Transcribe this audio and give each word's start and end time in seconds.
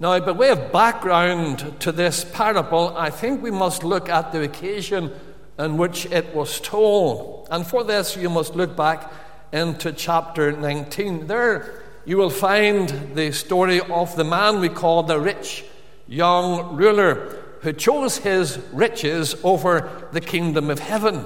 Now, 0.00 0.20
by 0.20 0.30
way 0.30 0.50
of 0.50 0.70
background 0.70 1.80
to 1.80 1.90
this 1.90 2.24
parable, 2.24 2.96
I 2.96 3.10
think 3.10 3.42
we 3.42 3.50
must 3.50 3.82
look 3.82 4.08
at 4.08 4.30
the 4.30 4.42
occasion 4.42 5.12
in 5.58 5.76
which 5.76 6.06
it 6.06 6.32
was 6.32 6.60
told. 6.60 7.48
And 7.50 7.66
for 7.66 7.82
this, 7.82 8.16
you 8.16 8.30
must 8.30 8.54
look 8.54 8.76
back 8.76 9.12
into 9.52 9.92
chapter 9.92 10.52
19. 10.52 11.26
There, 11.26 11.82
you 12.04 12.16
will 12.16 12.30
find 12.30 13.16
the 13.16 13.32
story 13.32 13.80
of 13.80 14.14
the 14.14 14.22
man 14.22 14.60
we 14.60 14.68
call 14.68 15.02
the 15.02 15.18
rich 15.18 15.64
young 16.06 16.76
ruler 16.76 17.36
who 17.62 17.72
chose 17.72 18.18
his 18.18 18.58
riches 18.72 19.34
over 19.42 20.08
the 20.12 20.20
kingdom 20.20 20.70
of 20.70 20.78
heaven. 20.78 21.24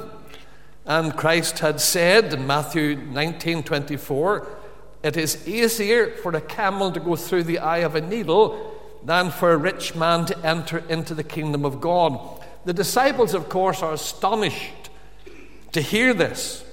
And 0.86 1.14
Christ 1.14 1.58
had 1.58 1.78
said 1.78 2.32
in 2.32 2.46
Matthew 2.46 2.96
19 2.96 3.64
24, 3.64 4.48
it 5.02 5.16
is 5.16 5.46
easier 5.48 6.08
for 6.08 6.34
a 6.34 6.40
camel 6.40 6.92
to 6.92 7.00
go 7.00 7.16
through 7.16 7.44
the 7.44 7.58
eye 7.58 7.78
of 7.78 7.94
a 7.94 8.00
needle 8.00 8.72
than 9.04 9.30
for 9.30 9.52
a 9.52 9.56
rich 9.56 9.94
man 9.94 10.26
to 10.26 10.46
enter 10.46 10.78
into 10.88 11.14
the 11.14 11.24
kingdom 11.24 11.64
of 11.64 11.80
God. 11.80 12.18
The 12.64 12.72
disciples, 12.72 13.34
of 13.34 13.48
course, 13.48 13.82
are 13.82 13.94
astonished 13.94 14.90
to 15.72 15.80
hear 15.80 16.14
this. 16.14 16.64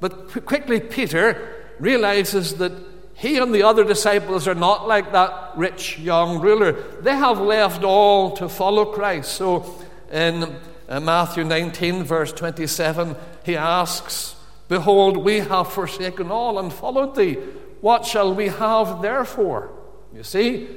But 0.00 0.46
quickly, 0.46 0.80
Peter 0.80 1.74
realizes 1.78 2.54
that 2.56 2.72
he 3.14 3.36
and 3.36 3.54
the 3.54 3.62
other 3.62 3.84
disciples 3.84 4.48
are 4.48 4.54
not 4.54 4.88
like 4.88 5.12
that 5.12 5.52
rich 5.56 5.98
young 5.98 6.40
ruler. 6.40 6.72
They 6.72 7.14
have 7.14 7.38
left 7.38 7.84
all 7.84 8.36
to 8.36 8.48
follow 8.48 8.86
Christ. 8.86 9.32
So 9.34 9.64
in 10.10 10.56
uh, 10.88 11.00
Matthew 11.00 11.44
19, 11.44 12.04
verse 12.04 12.32
27, 12.32 13.14
he 13.44 13.56
asks, 13.56 14.34
Behold, 14.68 15.16
we 15.16 15.40
have 15.40 15.72
forsaken 15.72 16.30
all 16.30 16.58
and 16.58 16.72
followed 16.72 17.14
thee. 17.14 17.34
What 17.80 18.06
shall 18.06 18.34
we 18.34 18.48
have 18.48 19.02
therefore? 19.02 19.70
You 20.14 20.22
see, 20.22 20.68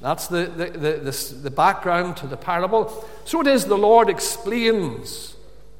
that's 0.00 0.28
the, 0.28 0.46
the, 0.46 0.66
the, 0.66 0.92
the, 1.10 1.34
the 1.42 1.50
background 1.50 2.16
to 2.18 2.26
the 2.26 2.36
parable. 2.36 3.04
So 3.24 3.40
it 3.40 3.46
is 3.46 3.64
the 3.64 3.78
Lord 3.78 4.08
explains 4.08 5.36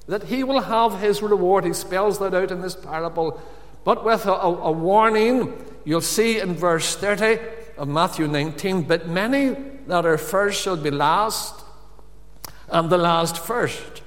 that 0.07 0.25
he 0.25 0.43
will 0.43 0.61
have 0.61 1.01
his 1.01 1.23
reward. 1.23 1.65
He 1.65 1.73
spells 1.73 2.19
that 2.19 2.35
out 2.35 2.51
in 2.51 2.61
this 2.61 2.75
parable, 2.75 3.41
but 3.85 4.05
with 4.05 4.27
a, 4.27 4.33
a, 4.33 4.57
a 4.57 4.73
warning. 4.73 5.65
You'll 5.85 6.01
see 6.01 6.41
in 6.41 6.55
verse 6.55 6.97
30 6.97 7.39
of 7.77 7.89
Matthew 7.89 8.27
19, 8.27 8.83
but 8.83 9.09
many 9.09 9.57
that 9.87 10.05
are 10.05 10.19
first 10.19 10.61
shall 10.61 10.77
be 10.77 10.91
last, 10.91 11.65
and 12.71 12.91
the 12.91 12.99
last 12.99 13.39
first. 13.39 14.03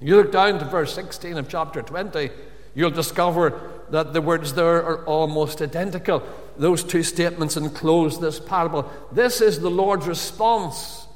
You 0.00 0.16
look 0.16 0.32
down 0.32 0.58
to 0.58 0.64
verse 0.64 0.94
16 0.94 1.36
of 1.36 1.48
chapter 1.48 1.82
20 1.82 2.30
you'll 2.74 2.90
discover 2.90 3.60
that 3.90 4.12
the 4.12 4.22
words 4.22 4.54
there 4.54 4.84
are 4.84 5.04
almost 5.04 5.60
identical. 5.60 6.22
Those 6.56 6.84
two 6.84 7.02
statements 7.02 7.56
enclose 7.56 8.20
this 8.20 8.38
parable. 8.38 8.90
This 9.12 9.40
is 9.40 9.60
the 9.60 9.70
Lord's 9.70 10.06
response 10.06 11.06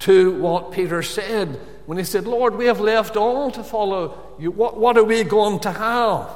to 0.00 0.32
what 0.40 0.72
Peter 0.72 1.02
said 1.02 1.60
when 1.86 1.98
he 1.98 2.04
said, 2.04 2.26
Lord, 2.26 2.56
we 2.56 2.66
have 2.66 2.80
left 2.80 3.16
all 3.16 3.50
to 3.50 3.62
follow 3.62 4.18
you. 4.38 4.50
What, 4.50 4.78
what 4.78 4.96
are 4.96 5.04
we 5.04 5.24
going 5.24 5.60
to 5.60 5.72
have? 5.72 6.30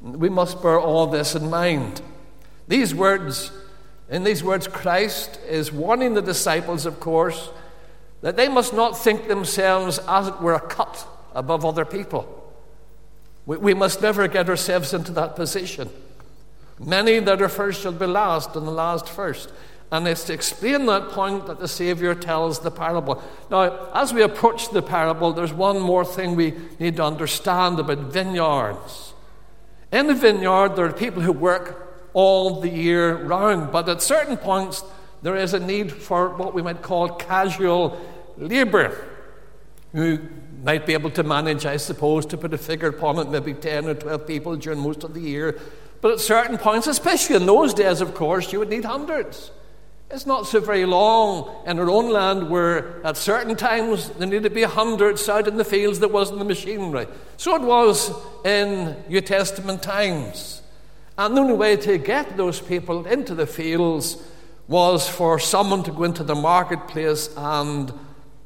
We 0.00 0.28
must 0.28 0.62
bear 0.62 0.78
all 0.78 1.06
this 1.06 1.34
in 1.34 1.50
mind. 1.50 2.00
These 2.66 2.94
words, 2.94 3.50
in 4.10 4.24
these 4.24 4.44
words, 4.44 4.68
Christ 4.68 5.38
is 5.48 5.72
warning 5.72 6.14
the 6.14 6.22
disciples, 6.22 6.86
of 6.86 7.00
course, 7.00 7.50
that 8.20 8.36
they 8.36 8.48
must 8.48 8.72
not 8.72 8.98
think 8.98 9.28
themselves, 9.28 9.98
as 10.06 10.28
it 10.28 10.40
were, 10.40 10.54
a 10.54 10.60
cut 10.60 11.06
above 11.34 11.64
other 11.64 11.84
people. 11.84 12.37
We, 13.48 13.56
we 13.56 13.74
must 13.74 14.02
never 14.02 14.28
get 14.28 14.48
ourselves 14.50 14.92
into 14.92 15.10
that 15.12 15.34
position. 15.34 15.88
Many 16.78 17.18
that 17.20 17.40
are 17.40 17.48
first 17.48 17.80
shall 17.80 17.92
be 17.92 18.06
last, 18.06 18.54
and 18.54 18.66
the 18.66 18.70
last 18.70 19.08
first. 19.08 19.50
And 19.90 20.06
it's 20.06 20.24
to 20.24 20.34
explain 20.34 20.84
that 20.86 21.08
point 21.08 21.46
that 21.46 21.58
the 21.58 21.66
Saviour 21.66 22.14
tells 22.14 22.60
the 22.60 22.70
parable. 22.70 23.22
Now, 23.50 23.88
as 23.94 24.12
we 24.12 24.20
approach 24.22 24.70
the 24.70 24.82
parable, 24.82 25.32
there's 25.32 25.52
one 25.52 25.80
more 25.80 26.04
thing 26.04 26.36
we 26.36 26.52
need 26.78 26.96
to 26.96 27.04
understand 27.04 27.80
about 27.80 28.12
vineyards. 28.12 29.14
In 29.90 30.08
the 30.08 30.14
vineyard, 30.14 30.76
there 30.76 30.84
are 30.84 30.92
people 30.92 31.22
who 31.22 31.32
work 31.32 32.10
all 32.12 32.60
the 32.60 32.68
year 32.68 33.16
round, 33.16 33.72
but 33.72 33.88
at 33.88 34.02
certain 34.02 34.36
points, 34.36 34.84
there 35.22 35.36
is 35.36 35.54
a 35.54 35.58
need 35.58 35.90
for 35.90 36.36
what 36.36 36.52
we 36.52 36.60
might 36.60 36.82
call 36.82 37.08
casual 37.08 37.98
labour, 38.36 38.94
who 39.92 40.20
might 40.62 40.86
be 40.86 40.92
able 40.92 41.10
to 41.10 41.22
manage, 41.22 41.66
I 41.66 41.76
suppose, 41.76 42.26
to 42.26 42.36
put 42.36 42.52
a 42.52 42.58
figure 42.58 42.88
upon 42.88 43.18
it, 43.18 43.30
maybe 43.30 43.54
10 43.54 43.86
or 43.86 43.94
12 43.94 44.26
people 44.26 44.56
during 44.56 44.80
most 44.80 45.04
of 45.04 45.14
the 45.14 45.20
year. 45.20 45.58
But 46.00 46.12
at 46.12 46.20
certain 46.20 46.58
points, 46.58 46.86
especially 46.86 47.36
in 47.36 47.46
those 47.46 47.74
days, 47.74 48.00
of 48.00 48.14
course, 48.14 48.52
you 48.52 48.58
would 48.60 48.68
need 48.68 48.84
hundreds. 48.84 49.50
It's 50.10 50.24
not 50.24 50.46
so 50.46 50.60
very 50.60 50.86
long 50.86 51.54
in 51.66 51.78
our 51.78 51.90
own 51.90 52.10
land 52.10 52.48
where 52.48 53.04
at 53.04 53.18
certain 53.18 53.56
times 53.56 54.08
there 54.10 54.26
needed 54.26 54.44
to 54.44 54.50
be 54.50 54.62
hundreds 54.62 55.28
out 55.28 55.46
in 55.46 55.56
the 55.56 55.64
fields 55.64 55.98
that 56.00 56.10
wasn't 56.10 56.38
the 56.38 56.46
machinery. 56.46 57.06
So 57.36 57.56
it 57.56 57.62
was 57.62 58.10
in 58.44 58.96
New 59.08 59.20
Testament 59.20 59.82
times. 59.82 60.62
And 61.18 61.36
the 61.36 61.42
only 61.42 61.54
way 61.54 61.76
to 61.76 61.98
get 61.98 62.36
those 62.38 62.60
people 62.60 63.06
into 63.06 63.34
the 63.34 63.46
fields 63.46 64.16
was 64.66 65.08
for 65.08 65.38
someone 65.38 65.82
to 65.82 65.90
go 65.90 66.04
into 66.04 66.24
the 66.24 66.34
marketplace 66.34 67.28
and 67.36 67.92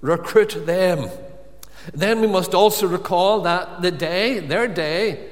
recruit 0.00 0.66
them. 0.66 1.10
Then 1.93 2.20
we 2.20 2.26
must 2.26 2.54
also 2.54 2.87
recall 2.87 3.41
that 3.43 3.82
the 3.82 3.91
day, 3.91 4.38
their 4.38 4.69
day, 4.69 5.28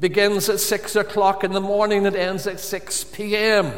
begins 0.00 0.48
at 0.48 0.60
6 0.60 0.96
o'clock 0.96 1.44
in 1.44 1.52
the 1.52 1.60
morning, 1.60 2.06
and 2.06 2.16
ends 2.16 2.46
at 2.46 2.60
6 2.60 3.04
p.m. 3.04 3.72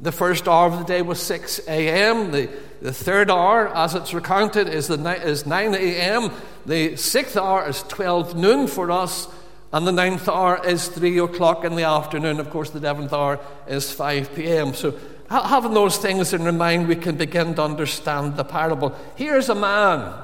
The 0.00 0.12
first 0.12 0.48
hour 0.48 0.66
of 0.68 0.78
the 0.78 0.84
day 0.84 1.02
was 1.02 1.20
6 1.20 1.60
a.m. 1.68 2.30
The, 2.30 2.48
the 2.80 2.92
third 2.92 3.30
hour, 3.30 3.68
as 3.68 3.94
it's 3.94 4.14
recounted, 4.14 4.68
is, 4.68 4.88
the, 4.88 4.96
is 5.22 5.44
9 5.44 5.74
a.m. 5.74 6.30
The 6.64 6.96
sixth 6.96 7.36
hour 7.36 7.68
is 7.68 7.82
12 7.84 8.36
noon 8.36 8.66
for 8.66 8.90
us, 8.90 9.28
and 9.72 9.86
the 9.86 9.92
ninth 9.92 10.28
hour 10.28 10.64
is 10.64 10.88
3 10.88 11.18
o'clock 11.18 11.64
in 11.64 11.74
the 11.74 11.82
afternoon. 11.82 12.40
Of 12.40 12.50
course, 12.50 12.70
the 12.70 12.78
eleventh 12.78 13.12
hour 13.12 13.40
is 13.68 13.92
5 13.92 14.34
p.m. 14.34 14.72
So, 14.72 14.94
having 15.28 15.74
those 15.74 15.98
things 15.98 16.32
in 16.32 16.56
mind, 16.56 16.88
we 16.88 16.96
can 16.96 17.16
begin 17.16 17.54
to 17.56 17.62
understand 17.62 18.36
the 18.36 18.44
parable. 18.44 18.96
Here's 19.16 19.48
a 19.48 19.54
man 19.54 20.14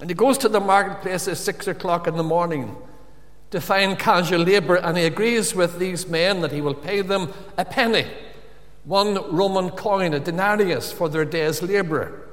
and 0.00 0.10
he 0.10 0.14
goes 0.14 0.38
to 0.38 0.48
the 0.48 0.60
marketplace 0.60 1.26
at 1.28 1.36
six 1.36 1.66
o'clock 1.66 2.06
in 2.06 2.16
the 2.16 2.22
morning 2.22 2.76
to 3.50 3.60
find 3.60 3.98
casual 3.98 4.40
labour, 4.40 4.76
and 4.76 4.96
he 4.96 5.04
agrees 5.04 5.54
with 5.54 5.78
these 5.78 6.06
men 6.06 6.40
that 6.42 6.52
he 6.52 6.60
will 6.60 6.74
pay 6.74 7.00
them 7.00 7.32
a 7.56 7.64
penny, 7.64 8.06
one 8.84 9.14
Roman 9.34 9.70
coin, 9.70 10.14
a 10.14 10.20
denarius, 10.20 10.92
for 10.92 11.08
their 11.08 11.24
day's 11.24 11.62
labour. 11.62 12.28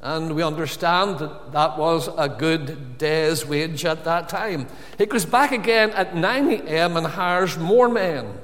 And 0.00 0.34
we 0.34 0.42
understand 0.42 1.18
that 1.20 1.52
that 1.52 1.78
was 1.78 2.08
a 2.18 2.28
good 2.28 2.98
day's 2.98 3.46
wage 3.46 3.84
at 3.84 4.04
that 4.04 4.28
time. 4.28 4.68
He 4.98 5.06
goes 5.06 5.24
back 5.24 5.52
again 5.52 5.90
at 5.90 6.14
9 6.14 6.50
a.m. 6.50 6.96
and 6.96 7.06
hires 7.06 7.56
more 7.56 7.88
men. 7.88 8.38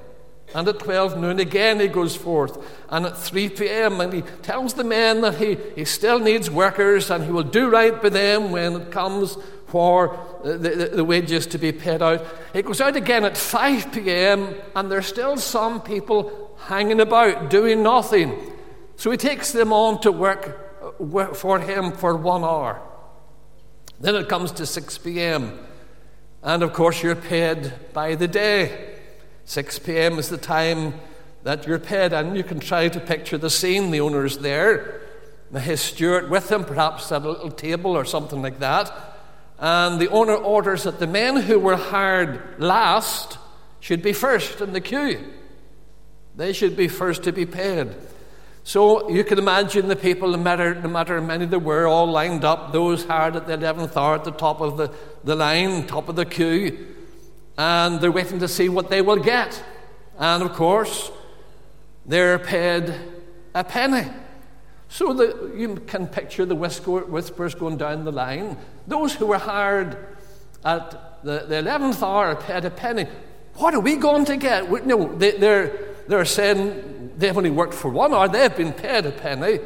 And 0.55 0.69
at 0.69 0.79
12 0.79 1.19
noon 1.19 1.41
again 1.41 1.81
he 1.81 1.89
goes 1.89 2.15
forth. 2.15 2.59
And 2.89 3.07
at 3.07 3.17
3 3.17 3.49
p.m., 3.51 4.01
and 4.01 4.13
he 4.13 4.23
tells 4.43 4.75
the 4.75 4.85
men 4.85 5.23
that 5.23 5.37
he, 5.37 5.57
he 5.75 5.85
still 5.85 6.19
needs 6.19 6.51
workers 6.51 7.11
and 7.11 7.25
he 7.25 7.33
will 7.33 7.43
do 7.43 7.71
right 7.71 8.01
by 8.01 8.11
them 8.11 8.51
when 8.51 8.75
it 8.75 8.91
comes 8.91 9.37
for 9.73 10.19
the, 10.45 10.59
the, 10.59 10.91
the 10.97 11.05
wages 11.05 11.47
to 11.47 11.57
be 11.57 11.73
paid 11.73 12.03
out. 12.03 12.23
He 12.53 12.61
goes 12.61 12.81
out 12.83 12.95
again 12.95 13.25
at 13.25 13.39
5 13.39 13.93
p.m., 13.93 14.55
and 14.77 14.91
there's 14.91 15.07
still 15.07 15.39
some 15.39 15.81
people 15.81 16.55
hanging 16.67 17.01
about 17.01 17.49
doing 17.49 17.83
nothing. 17.83 18.39
So 18.97 19.11
he 19.11 19.17
takes 19.17 19.53
them 19.53 19.73
on 19.73 20.03
to 20.03 20.13
work, 20.13 21.01
work 21.01 21.35
for 21.35 21.59
him 21.59 21.93
for 21.93 22.15
one 22.15 22.45
hour. 22.45 22.83
Then 23.99 24.15
it 24.15 24.29
comes 24.29 24.53
to 24.53 24.67
6 24.67 24.99
p.m., 24.99 25.59
and 26.43 26.63
of 26.63 26.73
course, 26.73 27.03
you're 27.03 27.15
paid 27.15 27.73
by 27.93 28.15
the 28.17 28.29
day. 28.29 28.92
6 29.45 29.79
p.m. 29.81 30.19
is 30.19 30.29
the 30.29 30.39
time 30.39 30.95
that 31.43 31.67
you're 31.67 31.79
paid, 31.79 32.13
and 32.13 32.37
you 32.37 32.45
can 32.45 32.61
try 32.61 32.89
to 32.89 33.01
picture 33.01 33.39
the 33.39 33.51
scene. 33.51 33.91
The 33.91 34.01
owner's 34.01 34.39
there, 34.39 35.01
his 35.53 35.81
steward 35.81 36.31
with 36.31 36.51
him, 36.51 36.65
perhaps 36.65 37.11
at 37.11 37.23
a 37.23 37.31
little 37.31 37.51
table 37.51 37.97
or 37.97 38.05
something 38.05 38.41
like 38.41 38.61
that. 38.61 38.93
And 39.59 40.01
the 40.01 40.09
owner 40.09 40.35
orders 40.35 40.85
that 40.85 40.99
the 40.99 41.07
men 41.07 41.37
who 41.37 41.59
were 41.59 41.77
hired 41.77 42.61
last 42.61 43.39
should 43.81 44.03
be 44.03 44.13
first 44.13 44.61
in 44.61 44.73
the 44.73 44.81
queue. 44.81 45.25
They 46.37 46.53
should 46.53 46.77
be 46.77 46.89
first 46.89 47.25
to 47.25 47.33
be 47.33 47.45
paid. 47.45 47.91
So 48.65 49.11
you 49.11 49.25
can 49.25 49.39
imagine 49.39 49.89
the 49.89 49.97
people, 49.97 50.31
no 50.31 50.39
matter, 50.39 50.75
no 50.77 50.89
matter 50.89 51.21
how 51.21 51.27
many 51.27 51.47
there 51.47 51.59
were, 51.59 51.89
all 51.89 52.07
lined 52.07 52.45
up, 52.45 52.73
those 52.73 53.05
hired 53.05 53.35
at 53.35 53.49
the 53.49 53.59
11th 53.59 53.97
hour 53.97 54.15
at 54.15 54.25
the 54.25 54.31
top 54.31 54.61
of 54.61 54.77
the, 54.77 54.93
the 55.25 55.35
line, 55.35 55.87
top 55.89 56.09
of 56.09 56.15
the 56.15 56.25
queue 56.25 57.02
and 57.57 58.01
they're 58.01 58.13
waiting 58.13 58.39
to 58.41 58.49
see 58.49 58.69
what 58.69 58.91
they 58.91 59.03
will 59.03 59.17
get. 59.17 59.63
And 60.19 60.43
of 60.43 60.53
course, 60.53 61.11
they're 62.07 62.39
paid 62.39 62.95
a 63.55 63.65
penny. 63.65 64.11
So 64.89 65.15
that 65.15 65.55
you 65.57 65.77
can 65.87 66.07
picture 66.07 66.45
the 66.45 66.55
whispers 66.55 67.55
going 67.55 67.79
down 67.79 68.05
the 68.05 68.13
line. 68.13 68.59
Those 68.87 69.15
who 69.15 69.27
were 69.27 69.39
hired 69.39 69.97
at 70.65 71.25
the, 71.25 71.47
the 71.49 71.55
11th 71.57 72.03
hour 72.03 72.37
paid 72.37 72.65
a 72.67 72.71
penny. 72.71 73.07
What 73.55 73.75
are 73.75 73.81
we 73.81 73.97
going 73.97 74.27
to 74.27 74.37
get? 74.37 74.71
No, 74.87 75.15
they, 75.17 75.33
they're, 75.33 75.79
they're 76.09 76.25
saying, 76.25 77.13
they've 77.17 77.37
only 77.37 77.51
worked 77.51 77.75
for 77.75 77.91
one 77.91 78.13
hour, 78.13 78.29
they've 78.29 78.55
been 78.55 78.73
paid 78.73 79.07
a 79.07 79.13
penny. 79.13 79.61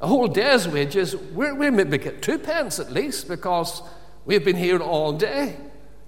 A 0.00 0.06
whole 0.06 0.28
day's 0.28 0.68
wages, 0.68 1.16
we 1.16 1.50
we 1.52 1.70
maybe 1.70 1.98
get 1.98 2.22
two 2.22 2.38
pence 2.38 2.78
at 2.78 2.92
least 2.92 3.26
because 3.26 3.82
we've 4.26 4.44
been 4.44 4.56
here 4.56 4.78
all 4.78 5.12
day. 5.12 5.56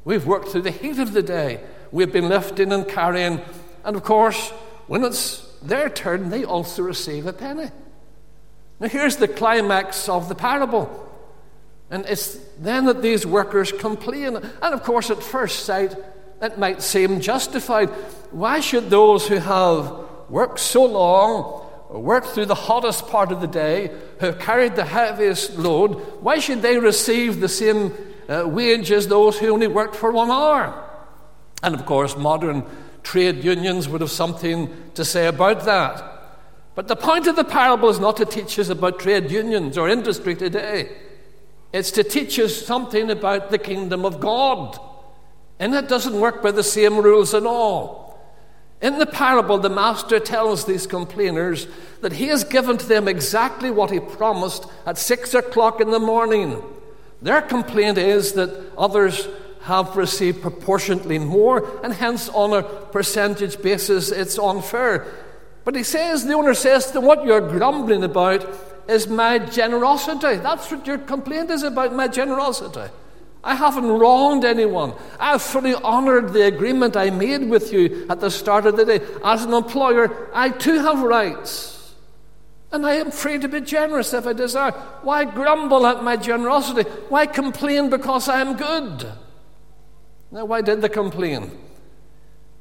We've 0.05 0.27
worked 0.27 0.49
through 0.49 0.63
the 0.63 0.71
heat 0.71 0.99
of 0.99 1.13
the 1.13 1.23
day. 1.23 1.61
We've 1.93 2.13
been 2.13 2.29
lifting 2.29 2.73
and 2.73 2.89
carrying. 2.89 3.41
And 3.85 3.97
of 3.97 4.05
course, 4.05 4.51
when 4.87 5.05
it's 5.05 5.47
their 5.63 5.89
turn, 5.89 6.31
they 6.31 6.45
also 6.45 6.83
receive 6.83 7.27
a 7.27 7.33
penny. 7.33 7.71
Now, 8.79 8.89
here's 8.89 9.17
the 9.17 9.29
climax 9.29 10.09
of 10.09 10.29
the 10.29 10.35
parable. 10.35 11.09
And 11.91 12.07
it's 12.07 12.39
then 12.59 12.87
that 12.87 13.03
these 13.03 13.27
workers 13.27 13.73
complain. 13.73 14.37
And 14.37 14.75
of 14.75 14.83
course, 14.83 15.11
at 15.11 15.23
first 15.23 15.65
sight, 15.65 15.95
it 16.41 16.59
might 16.59 16.81
seem 16.81 17.21
justified. 17.21 17.89
Why 18.31 18.61
should 18.61 18.89
those 18.89 19.29
who 19.29 19.37
have 19.37 19.93
worked 20.31 20.61
so 20.61 20.85
long, 20.85 21.67
worked 21.91 22.29
through 22.29 22.47
the 22.47 22.55
hottest 22.55 23.09
part 23.09 23.33
of 23.33 23.41
the 23.41 23.47
day, 23.47 23.91
who 24.21 24.27
have 24.27 24.39
carried 24.39 24.77
the 24.77 24.85
heaviest 24.85 25.59
load, 25.59 25.95
why 26.23 26.39
should 26.39 26.63
they 26.63 26.79
receive 26.79 27.41
the 27.41 27.49
same 27.49 27.93
uh, 28.31 28.49
wage 28.49 28.91
as 28.91 29.09
those 29.09 29.39
who 29.39 29.49
only 29.49 29.67
worked 29.67 29.97
for 29.97 30.11
one 30.11 30.31
hour? 30.31 30.87
And 31.63 31.75
of 31.75 31.85
course, 31.85 32.17
modern 32.17 32.65
trade 33.03 33.45
unions 33.45 33.89
would 33.89 34.01
have 34.01 34.11
something 34.11 34.73
to 34.95 35.05
say 35.05 35.27
about 35.27 35.65
that. 35.65 36.05
But 36.75 36.89
the 36.89 36.97
point 36.97 37.27
of 37.27 37.37
the 37.37 37.45
parable 37.45 37.89
is 37.89 37.99
not 37.99 38.17
to 38.19 38.25
teach 38.25 38.59
us 38.59 38.69
about 38.69 39.01
trade 39.01 39.31
unions 39.31 39.77
or 39.77 39.89
industry 39.89 40.35
today. 40.35 40.97
It's 41.73 41.91
to 41.93 42.05
teach 42.05 42.39
us 42.39 42.57
something 42.57 43.11
about 43.11 43.51
the 43.51 43.59
kingdom 43.59 44.05
of 44.05 44.21
God. 44.21 44.79
And 45.59 45.75
it 45.75 45.89
doesn't 45.89 46.19
work 46.19 46.43
by 46.43 46.53
the 46.53 46.63
same 46.63 46.99
rules 46.99 47.35
at 47.35 47.45
all. 47.45 48.19
In 48.81 48.99
the 48.99 49.07
parable, 49.07 49.59
the 49.59 49.69
master 49.69 50.19
tells 50.19 50.65
these 50.65 50.87
complainers 50.87 51.67
that 52.01 52.15
he 52.15 52.29
has 52.29 52.45
given 52.45 52.79
to 52.79 52.87
them 52.87 53.09
exactly 53.09 53.71
what 53.71 53.91
he 53.91 54.01
promised 54.01 54.65
at 54.87 54.97
six 54.97 55.35
o'clock 55.35 55.81
in 55.81 55.91
the 55.91 55.99
morning. 55.99 56.63
Their 57.23 57.43
complaint 57.43 57.99
is 57.99 58.33
that 58.33 58.73
others 58.79 59.29
have 59.63 59.97
received 59.97 60.41
proportionately 60.41 61.19
more, 61.19 61.69
and 61.85 61.93
hence, 61.93 62.29
on 62.31 62.53
a 62.53 62.63
percentage 62.63 63.61
basis, 63.61 64.11
it's 64.11 64.39
unfair. 64.39 65.07
But 65.65 65.75
he 65.75 65.83
says, 65.83 66.25
the 66.25 66.33
owner 66.33 66.55
says, 66.55 66.91
that 66.93 67.03
what 67.03 67.25
you're 67.25 67.47
grumbling 67.47 68.03
about 68.03 68.47
is 68.89 69.07
my 69.07 69.39
generosity. 69.39 70.37
That's 70.37 70.71
what 70.71 70.87
your 70.87 70.99
complaint 70.99 71.51
is 71.51 71.63
about, 71.63 71.95
my 71.95 72.09
generosity. 72.09 72.91
I 73.45 73.55
haven't 73.55 73.87
wronged 73.87 74.45
anyone. 74.45 74.95
I've 75.19 75.43
fully 75.43 75.75
honored 75.75 76.33
the 76.33 76.47
agreement 76.47 76.97
I 76.97 77.11
made 77.11 77.49
with 77.49 77.73
you 77.73 78.07
at 78.11 78.21
the 78.21 78.31
start 78.31 78.67
of 78.67 78.77
the 78.77 78.85
day. 78.85 79.01
As 79.25 79.45
an 79.45 79.55
employer, 79.55 80.29
I 80.35 80.51
too 80.51 80.79
have 80.79 81.03
rights. 81.03 81.80
And 82.73 82.87
I 82.87 82.95
am 82.95 83.11
free 83.11 83.39
to 83.39 83.49
be 83.49 83.61
generous 83.61 84.15
if 84.15 84.27
I 84.27 84.33
desire. 84.33 84.73
Why 85.03 85.25
grumble 85.25 85.87
at 85.87 86.05
my 86.05 86.17
generosity? 86.17 86.89
Why 87.09 87.27
complain 87.27 87.91
because 87.91 88.29
I 88.29 88.41
am 88.41 88.57
good? 88.57 89.07
Now, 90.31 90.45
why 90.45 90.61
did 90.61 90.81
they 90.81 90.89
complain? 90.89 91.51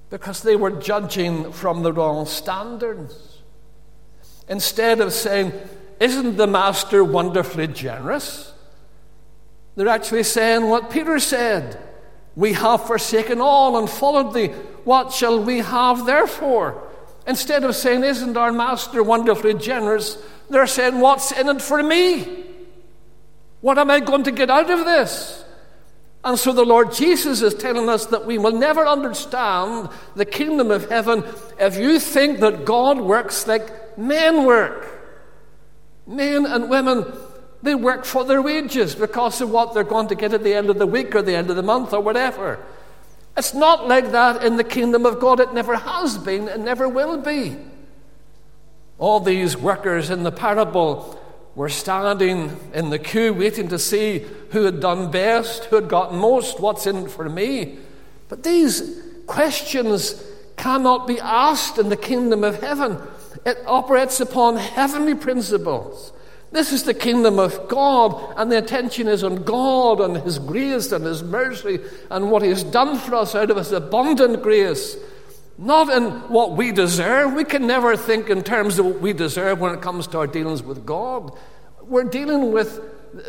Because 0.10 0.42
they 0.42 0.56
were 0.56 0.72
judging 0.72 1.52
from 1.52 1.84
the 1.84 1.94
wrong 1.94 2.26
standards. 2.26 3.44
Instead 4.48 5.00
of 5.00 5.14
saying, 5.14 5.54
Isn't 6.00 6.38
the 6.38 6.48
master 6.48 7.04
wonderfully 7.04 7.68
generous? 7.68 8.52
They're 9.76 9.88
actually 9.88 10.24
saying 10.24 10.68
what 10.68 10.90
Peter 10.90 11.20
said 11.20 11.80
We 12.36 12.54
have 12.54 12.88
forsaken 12.88 13.40
all 13.40 13.78
and 13.78 13.88
followed 13.88 14.34
thee. 14.34 14.48
What 14.86 15.14
shall 15.14 15.44
we 15.44 15.60
have 15.60 16.08
therefore? 16.08 16.89
Instead 17.30 17.64
of 17.64 17.76
saying, 17.76 18.04
Isn't 18.04 18.36
our 18.36 18.52
master 18.52 19.04
wonderfully 19.04 19.54
generous? 19.54 20.18
They're 20.50 20.66
saying, 20.66 21.00
What's 21.00 21.32
in 21.32 21.48
it 21.48 21.62
for 21.62 21.84
me? 21.84 22.46
What 23.62 23.78
am 23.78 23.92
I 23.92 24.00
going 24.00 24.24
to 24.24 24.32
get 24.32 24.50
out 24.50 24.72
of 24.72 24.80
this? 24.80 25.46
And 26.24 26.40
so 26.40 26.52
the 26.52 26.66
Lord 26.66 26.92
Jesus 26.92 27.44
is 27.44 27.54
telling 27.54 27.88
us 27.88 28.08
that 28.08 28.26
we 28.26 28.40
will 28.40 28.58
never 28.58 28.86
understand 28.86 29.90
the 30.16 30.26
kingdom 30.26 30.72
of 30.72 30.90
heaven 30.90 31.24
if 31.60 31.78
you 31.78 32.00
think 32.00 32.40
that 32.40 32.66
God 32.66 33.00
works 33.00 33.46
like 33.46 33.98
men 33.98 34.44
work. 34.44 34.88
Men 36.08 36.48
and 36.48 36.68
women 36.68 37.06
they 37.62 37.76
work 37.76 38.06
for 38.06 38.24
their 38.24 38.42
wages 38.42 38.96
because 38.96 39.40
of 39.40 39.52
what 39.52 39.74
they're 39.74 39.84
going 39.84 40.08
to 40.08 40.16
get 40.16 40.34
at 40.34 40.44
the 40.44 40.56
end 40.56 40.70
of 40.72 40.80
the 40.80 40.88
week 40.88 41.14
or 41.14 41.22
the 41.22 41.36
end 41.36 41.52
of 41.52 41.58
the 41.58 41.64
month 41.64 41.94
or 41.94 42.02
whatever. 42.02 42.58
It's 43.40 43.54
not 43.54 43.88
like 43.88 44.12
that 44.12 44.44
in 44.44 44.58
the 44.58 44.66
kingdom 44.66 45.06
of 45.06 45.22
God. 45.22 45.40
It 45.40 45.54
never 45.54 45.78
has 45.78 46.18
been 46.18 46.50
and 46.50 46.66
never 46.66 46.90
will 46.90 47.22
be. 47.22 47.56
All 48.98 49.22
these 49.22 49.56
workers 49.56 50.10
in 50.10 50.24
the 50.24 50.32
parable 50.32 51.18
were 51.56 51.70
standing 51.70 52.60
in 52.74 52.90
the 52.90 53.00
queue 53.00 53.34
waiting 53.34 53.70
to 53.70 53.80
see 53.80 54.26
who 54.52 54.66
had 54.66 54.82
done 54.82 55.10
best, 55.10 55.64
who 55.66 55.78
had 55.78 55.88
gotten 55.88 56.20
most, 56.20 56.60
what's 56.60 56.86
in 56.86 57.08
for 57.08 57.30
me. 57.30 57.80
But 58.28 58.44
these 58.44 59.02
questions 59.26 60.22
cannot 60.58 61.08
be 61.08 61.18
asked 61.22 61.78
in 61.78 61.88
the 61.88 61.96
kingdom 61.96 62.44
of 62.44 62.60
heaven. 62.60 62.98
It 63.46 63.58
operates 63.66 64.20
upon 64.20 64.58
heavenly 64.58 65.16
principles. 65.16 66.12
This 66.52 66.72
is 66.72 66.84
the 66.84 66.94
kingdom 66.96 67.38
of 67.38 67.68
God, 67.68 68.34
and 68.36 68.52
the 68.52 68.58
attention 68.58 69.08
is 69.08 69.24
on 69.24 69.44
God 69.44 70.02
and 70.02 70.18
His 70.18 70.40
grace 70.40 70.92
and 70.92 71.06
His 71.06 71.22
mercy 71.22 71.80
and 72.10 72.32
what 72.32 72.42
He 72.42 72.50
has 72.50 72.64
done 72.64 72.98
for 72.98 73.16
us 73.16 73.36
out 73.36 73.52
of 73.52 73.58
His 73.58 73.72
abundant 73.72 74.42
grace. 74.42 74.98
Not 75.60 75.90
in 75.90 76.12
what 76.30 76.54
we 76.54 76.72
deserve. 76.72 77.34
We 77.34 77.44
can 77.44 77.68
never 77.68 77.96
think 77.96 78.30
in 78.30 78.44
terms 78.44 78.80
of 78.80 78.86
what 78.86 79.02
we 79.02 79.14
deserve 79.14 79.60
when 79.60 79.76
it 79.76 79.82
comes 79.82 80.08
to 80.08 80.20
our 80.20 80.28
dealings 80.28 80.64
with 80.64 80.86
God. 80.86 81.38
We're 81.82 82.06
dealing 82.06 82.52
with 82.52 82.80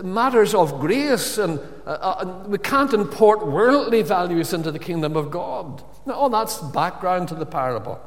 matters 0.02 0.55
of 0.55 0.81
grace, 0.81 1.38
and, 1.38 1.58
uh, 1.87 1.90
uh, 1.90 2.44
we 2.46 2.58
can't 2.58 2.93
import 2.93 3.46
worldly 3.46 4.02
values 4.02 4.52
into 4.52 4.70
the 4.70 4.78
kingdom 4.78 5.16
of 5.16 5.31
God. 5.31 5.82
Now, 6.06 6.14
all 6.14 6.31
that's 6.31 6.58
background 6.58 7.28
to 7.28 7.34
the 7.34 7.46
parable. 7.46 8.00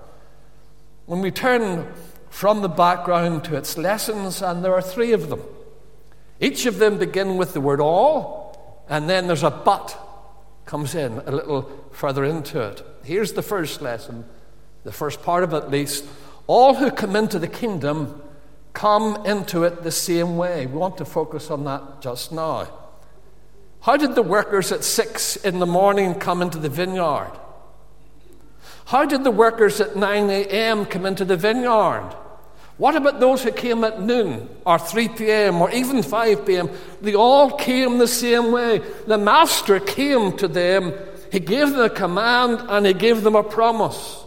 When 1.06 1.22
we 1.22 1.32
turn 1.32 1.88
from 2.34 2.64
the 2.64 2.68
background 2.68 3.44
to 3.44 3.56
its 3.56 3.78
lessons, 3.78 4.42
and 4.42 4.66
there 4.66 4.74
are 4.74 4.82
three 4.82 5.12
of 5.12 5.30
them. 5.30 5.40
Each 6.40 6.66
of 6.66 6.80
them 6.80 6.98
begin 6.98 7.38
with 7.38 7.54
the 7.54 7.62
word 7.62 7.80
all, 7.80 8.84
and 8.90 9.08
then 9.08 9.28
there's 9.28 9.44
a 9.44 9.52
but 9.52 9.96
comes 10.66 10.96
in 10.96 11.22
a 11.28 11.32
little 11.32 11.70
further 11.92 12.26
into 12.26 12.60
it. 12.60 12.82
Here's 13.04 13.34
the 13.34 13.44
first 13.44 13.84
lesson, 13.84 14.26
the 14.84 14.92
first 14.92 15.22
part 15.22 15.44
of 15.44 15.54
it 15.54 15.58
at 15.58 15.70
least. 15.70 16.06
All 16.48 16.74
who 16.74 16.90
come 16.90 17.16
into 17.16 17.38
the 17.38 17.48
kingdom 17.48 18.20
come 18.74 19.24
into 19.28 19.64
it 19.64 19.84
the 19.84 19.92
same 19.92 20.36
way. 20.36 20.66
We 20.66 20.76
want 20.76 20.98
to 20.98 21.06
focus 21.06 21.52
on 21.52 21.66
that 21.66 22.02
just 22.02 22.32
now. 22.32 22.68
How 23.82 23.96
did 23.96 24.16
the 24.16 24.24
workers 24.24 24.72
at 24.72 24.84
six 24.84 25.36
in 25.36 25.60
the 25.60 25.68
morning 25.68 26.16
come 26.16 26.42
into 26.42 26.58
the 26.58 26.68
vineyard? 26.68 27.32
How 28.86 29.06
did 29.06 29.24
the 29.24 29.32
workers 29.32 29.80
at 29.80 29.96
9 29.96 30.30
a.m. 30.32 30.86
come 30.88 31.06
into 31.06 31.26
the 31.26 31.38
vineyard? 31.38 32.16
What 32.78 32.96
about 32.96 33.20
those 33.20 33.44
who 33.44 33.52
came 33.52 33.84
at 33.84 34.02
noon 34.02 34.50
or 34.66 34.80
3 34.80 35.10
p.m. 35.10 35.62
or 35.62 35.70
even 35.72 36.02
5 36.02 36.46
p.m.? 36.46 36.70
They 37.02 37.14
all 37.14 37.52
came 37.52 37.98
the 37.98 38.08
same 38.08 38.52
way. 38.52 38.82
The 39.06 39.18
Master 39.18 39.80
came 39.80 40.36
to 40.38 40.48
them, 40.48 40.94
He 41.32 41.40
gave 41.40 41.72
them 41.72 41.82
a 41.82 41.90
command, 41.90 42.66
and 42.70 42.86
He 42.86 42.94
gave 42.94 43.22
them 43.22 43.36
a 43.36 43.44
promise. 43.44 44.24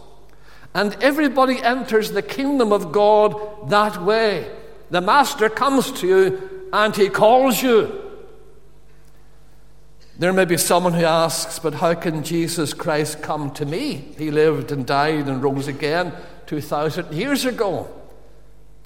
And 0.73 0.95
everybody 1.01 1.61
enters 1.61 2.11
the 2.11 2.21
kingdom 2.21 2.71
of 2.71 2.91
God 2.91 3.69
that 3.69 4.01
way. 4.01 4.49
The 4.91 5.01
Master 5.01 5.49
comes 5.49 5.91
to 5.99 6.07
you 6.07 6.69
and 6.71 6.95
He 6.95 7.09
calls 7.09 7.61
you. 7.61 8.03
There 10.19 10.33
may 10.33 10.45
be 10.45 10.57
someone 10.57 10.93
who 10.93 11.03
asks, 11.03 11.59
but 11.59 11.75
how 11.75 11.93
can 11.93 12.23
Jesus 12.23 12.73
Christ 12.73 13.21
come 13.21 13.51
to 13.51 13.65
me? 13.65 14.13
He 14.17 14.31
lived 14.31 14.71
and 14.71 14.85
died 14.85 15.27
and 15.27 15.43
rose 15.43 15.67
again 15.67 16.13
2,000 16.47 17.13
years 17.13 17.45
ago. 17.45 17.96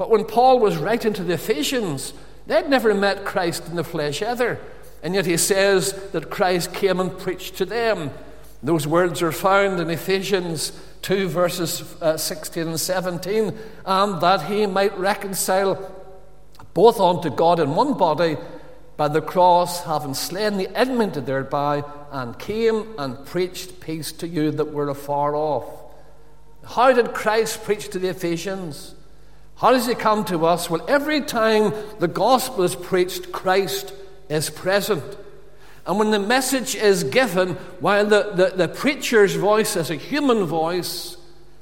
But 0.02 0.10
when 0.10 0.26
Paul 0.26 0.58
was 0.58 0.78
writing 0.78 1.14
to 1.14 1.24
the 1.24 1.36
Ephesians, 1.36 2.14
they'd 2.48 2.68
never 2.68 2.92
met 2.96 3.24
Christ 3.24 3.68
in 3.68 3.76
the 3.76 3.84
flesh 3.84 4.24
either. 4.24 4.60
And 5.04 5.14
yet 5.14 5.28
he 5.28 5.38
says 5.38 5.94
that 6.12 6.32
Christ 6.32 6.74
came 6.74 7.00
and 7.00 7.16
preached 7.16 7.58
to 7.58 7.66
them. 7.66 8.10
Those 8.64 8.88
words 8.88 9.22
are 9.22 9.32
found 9.32 9.80
in 9.80 9.92
Ephesians 9.92 10.72
2, 11.04 11.28
verses 11.28 11.96
uh, 12.02 12.18
16 12.18 12.70
and 12.70 12.80
17, 12.80 13.56
and 13.86 14.22
that 14.22 14.42
he 14.46 14.66
might 14.66 14.98
reconcile 14.98 15.78
both 16.74 17.00
unto 17.00 17.30
God 17.30 17.60
in 17.60 17.76
one 17.76 17.96
body 17.96 18.38
by 18.98 19.08
the 19.08 19.22
cross, 19.22 19.84
having 19.84 20.16
slain 20.16 20.58
the 20.58 20.76
enmity 20.76 21.20
thereby, 21.20 21.84
and 22.12 22.40
came 22.40 22.96
and 22.98 23.24
preached 23.28 23.80
peace 23.80 24.12
to 24.14 24.28
you 24.28 24.50
that 24.50 24.74
were 24.74 24.90
afar 24.90 25.36
off. 25.36 25.70
How 26.66 26.92
did 26.92 27.14
Christ 27.14 27.64
preach 27.64 27.90
to 27.90 28.00
the 28.00 28.10
Ephesians? 28.10 28.96
How 29.62 29.72
does 29.72 29.88
he 29.88 29.96
come 29.96 30.26
to 30.26 30.46
us? 30.46 30.70
Well, 30.70 30.84
every 30.90 31.22
time 31.22 31.74
the 32.00 32.10
gospel 32.10 32.64
is 32.64 32.76
preached, 32.76 33.32
Christ 33.32 33.94
is 34.28 34.50
present. 34.50 35.18
And 35.86 35.98
when 35.98 36.12
the 36.12 36.20
message 36.20 36.76
is 36.76 37.04
given, 37.06 37.54
while 37.80 38.06
the, 38.06 38.32
the, 38.34 38.54
the 38.58 38.68
preacher's 38.68 39.36
voice 39.36 39.76
is 39.76 39.90
a 39.90 39.96
human 39.96 40.44
voice, 40.44 41.18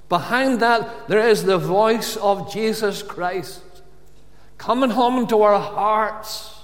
Behind 0.09 0.59
that, 0.61 1.07
there 1.07 1.25
is 1.29 1.43
the 1.43 1.59
voice 1.59 2.17
of 2.17 2.51
Jesus 2.51 3.03
Christ 3.03 3.61
coming 4.57 4.89
home 4.89 5.27
to 5.27 5.43
our 5.43 5.59
hearts, 5.59 6.59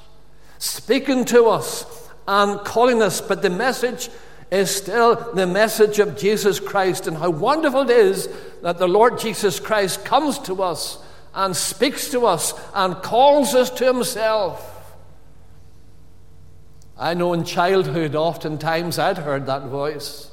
speaking 0.57 1.23
to 1.25 1.45
us 1.45 2.09
and 2.27 2.59
calling 2.61 3.03
us. 3.03 3.21
But 3.21 3.43
the 3.43 3.51
message 3.51 4.09
is 4.51 4.75
still 4.75 5.15
the 5.33 5.45
message 5.45 5.99
of 5.99 6.17
Jesus 6.17 6.59
Christ, 6.59 7.05
and 7.05 7.17
how 7.17 7.29
wonderful 7.29 7.81
it 7.81 7.91
is 7.91 8.27
that 8.63 8.79
the 8.79 8.87
Lord 8.87 9.19
Jesus 9.19 9.59
Christ 9.59 10.03
comes 10.03 10.39
to 10.39 10.63
us 10.63 10.97
and 11.35 11.55
speaks 11.55 12.09
to 12.11 12.25
us 12.25 12.53
and 12.73 12.95
calls 12.95 13.53
us 13.53 13.69
to 13.69 13.85
Himself. 13.85 14.71
I 16.97 17.13
know 17.13 17.33
in 17.33 17.43
childhood, 17.43 18.15
oftentimes 18.15 18.97
I'd 18.97 19.17
heard 19.17 19.45
that 19.47 19.63
voice. 19.63 20.31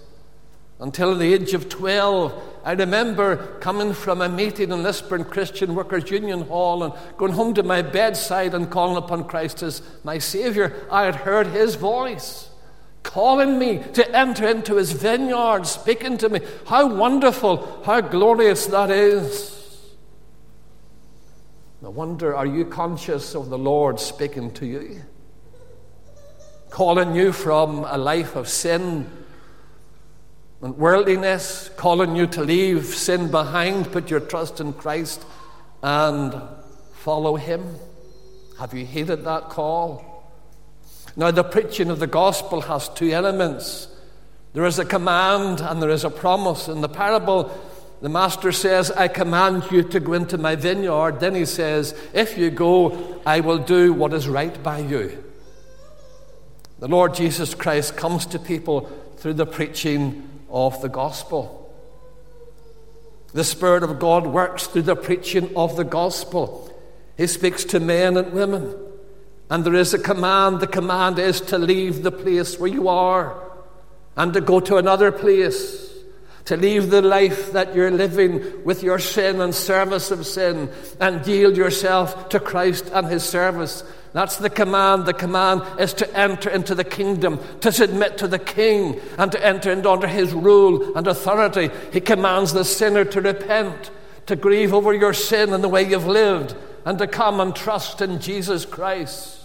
Until 0.79 1.17
the 1.17 1.35
age 1.35 1.55
of 1.55 1.69
12, 1.69 2.61
I 2.65 2.73
remember 2.73 3.59
coming 3.61 3.93
from 3.93 4.21
a 4.21 4.29
meeting 4.29 4.71
in 4.71 4.83
Lisburn 4.83 5.25
Christian 5.25 5.75
Workers 5.75 6.11
Union 6.11 6.43
Hall 6.43 6.85
and 6.85 6.95
going 7.17 7.33
home 7.33 7.55
to 7.55 7.63
my 7.63 7.83
bedside 7.83 8.55
and 8.55 8.71
calling 8.71 8.97
upon 8.97 9.25
Christ 9.25 9.63
as 9.63 9.83
my 10.05 10.19
Saviour. 10.19 10.73
I 10.91 11.05
had 11.05 11.17
heard 11.17 11.49
His 11.49 11.75
voice 11.75 12.49
calling 13.03 13.59
me 13.59 13.83
to 13.95 14.17
enter 14.17 14.49
into 14.49 14.77
His 14.77 14.93
vineyard, 14.93 15.67
speaking 15.67 16.17
to 16.19 16.29
me. 16.29 16.41
How 16.67 16.87
wonderful, 16.87 17.83
how 17.85 18.01
glorious 18.01 18.67
that 18.67 18.91
is. 18.91 19.62
I 21.85 21.89
wonder, 21.89 22.37
are 22.37 22.47
you 22.47 22.65
conscious 22.65 23.35
of 23.35 23.51
the 23.51 23.59
Lord 23.59 23.99
speaking 23.99 24.53
to 24.53 24.67
you? 24.67 25.03
Calling 26.71 27.17
you 27.17 27.33
from 27.33 27.85
a 27.89 27.99
life 27.99 28.37
of 28.37 28.49
sin 28.49 29.11
and 30.61 30.79
worldliness, 30.79 31.71
calling 31.77 32.15
you 32.15 32.29
to 32.29 32.43
leave 32.43 32.85
sin 32.87 33.33
behind, 33.33 33.91
put 33.91 34.11
your 34.11 34.21
trust 34.21 34.61
in 34.61 34.75
Christ, 34.75 35.25
and 35.83 36.41
follow 36.93 37.35
Him? 37.35 37.75
Have 38.61 38.73
you 38.75 38.87
heeded 38.87 39.25
that 39.25 39.49
call? 39.49 40.31
Now, 41.17 41.33
the 41.33 41.43
preaching 41.43 41.91
of 41.91 41.99
the 41.99 42.07
gospel 42.07 42.61
has 42.61 42.89
two 42.91 43.11
elements 43.11 43.89
there 44.53 44.67
is 44.67 44.79
a 44.79 44.85
command 44.85 45.61
and 45.61 45.83
there 45.83 45.91
is 45.91 46.05
a 46.05 46.11
promise. 46.11 46.69
In 46.69 46.83
the 46.83 46.89
parable, 46.89 47.51
the 48.03 48.09
master 48.09 48.51
says, 48.51 48.91
I 48.91 49.07
command 49.07 49.71
you 49.71 49.85
to 49.85 50.01
go 50.01 50.15
into 50.15 50.37
my 50.37 50.57
vineyard. 50.57 51.21
Then 51.21 51.37
he 51.37 51.47
says, 51.47 51.95
If 52.13 52.37
you 52.37 52.51
go, 52.51 53.21
I 53.25 53.39
will 53.39 53.59
do 53.59 53.93
what 53.93 54.13
is 54.13 54.29
right 54.29 54.61
by 54.61 54.81
you. 54.81 55.23
The 56.81 56.89
Lord 56.89 57.15
Jesus 57.15 57.55
Christ 57.55 57.97
comes 57.97 58.27
to 58.27 58.41
people 58.41 58.91
through 59.19 59.35
the 59.35 59.47
preaching 59.47 60.29
of 60.51 60.83
the 60.83 60.89
gospel. 60.89 61.73
The 63.35 63.45
Spirit 63.45 63.85
of 63.85 64.01
God 64.01 64.27
works 64.27 64.67
through 64.67 64.83
the 64.83 64.97
preaching 64.97 65.55
of 65.55 65.77
the 65.77 65.85
gospel. 65.85 66.77
He 67.17 67.29
speaks 67.29 67.63
to 67.67 67.79
men 67.79 68.17
and 68.17 68.33
women. 68.33 68.75
And 69.49 69.65
there 69.65 69.75
is 69.75 69.95
a 69.95 69.99
command. 69.99 70.59
The 70.59 70.67
command 70.67 71.21
is 71.21 71.41
to 71.43 71.57
leave 71.57 72.03
the 72.03 72.11
place 72.11 72.59
where 72.59 72.69
you 72.69 72.89
are 72.89 73.41
and 74.17 74.33
to 74.33 74.41
go 74.41 74.59
to 74.59 74.77
another 74.77 75.13
place 75.13 75.92
to 76.45 76.57
leave 76.57 76.91
the 76.91 77.03
life 77.03 77.53
that 77.53 77.75
you're 77.75 77.91
living 77.91 78.65
with 78.65 78.83
your 78.83 78.99
sin 78.99 79.41
and 79.41 79.55
service 79.55 80.11
of 80.11 80.27
sin 80.27 80.69
and 81.01 81.27
yield 81.27 81.57
yourself 81.57 82.29
to 82.31 82.41
Christ 82.41 82.91
and 82.93 83.07
His 83.07 83.23
service. 83.23 83.85
That's 84.13 84.37
the 84.37 84.51
command. 84.51 85.07
The 85.07 85.15
command 85.15 85.63
is 85.79 85.95
to 85.95 86.17
enter 86.17 86.51
into 86.51 86.75
the 86.75 86.85
kingdom, 86.85 87.41
to 87.61 87.73
submit 87.73 88.19
to 88.19 88.29
the 88.29 88.39
king, 88.39 89.01
and 89.17 89.33
to 89.33 89.45
enter 89.45 89.73
into 89.73 89.91
under 89.91 90.07
his 90.07 90.33
rule 90.33 90.97
and 90.97 91.07
authority. 91.07 91.71
He 91.93 92.01
commands 92.01 92.53
the 92.53 92.65
sinner 92.65 93.05
to 93.07 93.21
repent, 93.21 93.91
to 94.27 94.37
grieve 94.37 94.75
over 94.75 94.93
your 94.93 95.15
sin 95.15 95.53
and 95.53 95.65
the 95.65 95.69
way 95.69 95.89
you've 95.89 96.07
lived, 96.07 96.55
and 96.85 96.99
to 96.99 97.07
come 97.07 97.41
and 97.41 97.57
trust 97.57 98.03
in 98.03 98.21
Jesus 98.21 98.67
Christ. 98.67 99.42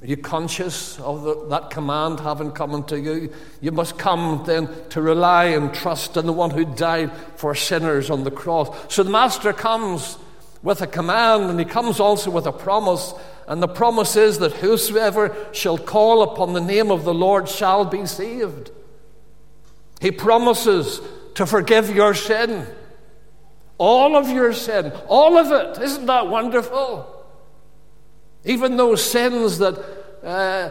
Are 0.00 0.06
you 0.06 0.16
conscious 0.16 0.98
of 1.00 1.22
the, 1.24 1.46
that 1.48 1.70
command 1.70 2.20
having 2.20 2.52
come 2.52 2.72
unto 2.72 2.94
you? 2.94 3.32
You 3.60 3.72
must 3.72 3.98
come 3.98 4.44
then 4.46 4.68
to 4.90 5.02
rely 5.02 5.46
and 5.46 5.74
trust 5.74 6.16
in 6.16 6.24
the 6.24 6.32
one 6.32 6.50
who 6.50 6.64
died 6.64 7.10
for 7.34 7.54
sinners 7.54 8.08
on 8.08 8.22
the 8.22 8.30
cross. 8.30 8.68
So 8.94 9.02
the 9.02 9.10
Master 9.10 9.52
comes 9.52 10.16
with 10.62 10.82
a 10.82 10.86
command 10.86 11.50
and 11.50 11.58
he 11.58 11.64
comes 11.64 11.98
also 11.98 12.30
with 12.30 12.46
a 12.46 12.52
promise. 12.52 13.12
And 13.48 13.60
the 13.60 13.68
promise 13.68 14.14
is 14.14 14.38
that 14.38 14.52
whosoever 14.52 15.34
shall 15.52 15.78
call 15.78 16.22
upon 16.22 16.52
the 16.52 16.60
name 16.60 16.92
of 16.92 17.04
the 17.04 17.14
Lord 17.14 17.48
shall 17.48 17.84
be 17.84 18.06
saved. 18.06 18.70
He 20.00 20.12
promises 20.12 21.00
to 21.34 21.44
forgive 21.44 21.94
your 21.94 22.14
sin. 22.14 22.66
All 23.78 24.16
of 24.16 24.28
your 24.28 24.52
sin. 24.52 24.92
All 25.08 25.38
of 25.38 25.50
it. 25.50 25.82
Isn't 25.82 26.06
that 26.06 26.28
wonderful? 26.28 27.17
Even 28.48 28.78
those 28.78 29.04
sins 29.04 29.58
that 29.58 29.78
uh, 30.24 30.70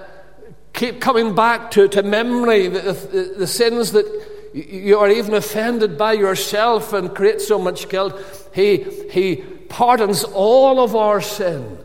keep 0.73 0.99
coming 0.99 1.35
back 1.35 1.69
to, 1.71 1.87
to 1.87 2.01
memory, 2.01 2.67
the, 2.67 2.91
the, 2.91 3.35
the 3.37 3.47
sins 3.47 3.91
that 3.91 4.05
you 4.53 4.97
are 4.97 5.09
even 5.09 5.35
offended 5.35 5.95
by 5.95 6.13
yourself 6.13 6.91
and 6.91 7.13
create 7.13 7.39
so 7.39 7.59
much 7.59 7.87
guilt, 7.87 8.49
he, 8.53 8.77
he 9.11 9.35
pardons 9.69 10.23
all 10.23 10.79
of 10.79 10.95
our 10.95 11.21
sin. 11.21 11.77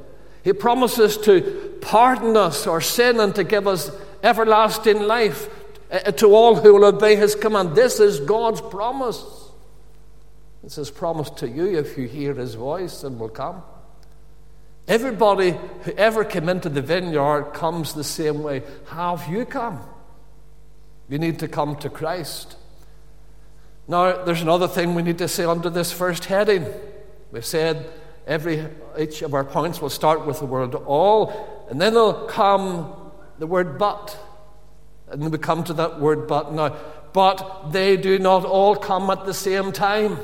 He 0.43 0.55
promises 0.55 1.19
to 1.19 1.77
pardon 1.83 2.39
us 2.39 2.67
our 2.67 2.81
sin 2.81 3.21
and 3.21 3.35
to 3.35 3.45
give 3.45 3.69
us 3.69 3.91
everlasting 4.23 5.03
life 5.03 5.51
uh, 5.91 6.11
to 6.13 6.35
all 6.35 6.57
who 6.57 6.73
will 6.73 6.87
obey 6.87 7.17
his 7.17 7.35
command. 7.35 7.77
This 7.77 8.01
is 8.01 8.19
God's 8.19 8.63
promise. 8.63 9.23
It's 10.65 10.77
his 10.77 10.91
promise 10.91 11.29
to 11.31 11.49
you 11.49 11.79
if 11.79 11.99
you 11.99 12.09
hear 12.09 12.33
his 12.33 12.55
voice 12.55 13.05
and 13.05 13.21
will 13.21 13.29
come. 13.29 13.63
Everybody 14.89 15.55
who 15.83 15.93
ever 15.93 16.25
came 16.25 16.49
into 16.49 16.69
the 16.69 16.83
vineyard 16.83 17.53
comes 17.55 17.95
the 17.95 18.05
same 18.05 18.43
way. 18.43 18.62
Have 18.89 19.29
you 19.29 19.45
come? 19.45 19.81
You 21.09 21.19
need 21.19 21.39
to 21.41 21.49
come 21.49 21.77
to 21.77 21.89
Christ. 21.89 22.57
Now, 23.87 24.25
there's 24.25 24.43
another 24.43 24.69
thing 24.69 24.95
we 24.95 25.03
need 25.03 25.19
to 25.19 25.29
say 25.29 25.45
under 25.45 25.71
this 25.71 25.93
first 25.93 26.25
heading. 26.25 26.67
We've 27.31 27.45
said 27.45 27.91
every 28.27 28.67
each 28.99 29.23
of 29.23 29.35
our 29.35 29.45
points 29.45 29.81
will 29.81 29.91
start 29.91 30.27
with 30.27 30.39
the 30.39 30.47
word 30.47 30.75
all, 30.75 31.67
and 31.71 31.81
then 31.81 31.95
there'll 31.95 32.27
come 32.27 32.95
the 33.39 33.47
word 33.47 33.79
but. 33.79 34.17
And 35.09 35.31
we 35.31 35.39
come 35.39 35.65
to 35.65 35.75
that 35.75 36.01
word 36.01 36.27
but 36.27 36.53
now. 36.53 36.77
But 37.12 37.73
they 37.73 37.97
do 37.97 38.19
not 38.19 38.45
all 38.45 38.75
come 38.75 39.11
at 39.11 39.27
the 39.27 39.35
same 39.35 39.73
time. 39.73 40.19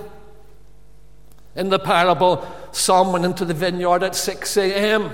In 1.59 1.71
the 1.71 1.79
parable, 1.81 2.47
some 2.71 3.13
went 3.13 3.25
into 3.25 3.45
the 3.45 3.53
vineyard 3.53 4.05
at 4.05 4.15
6 4.15 4.57
a.m., 4.57 5.11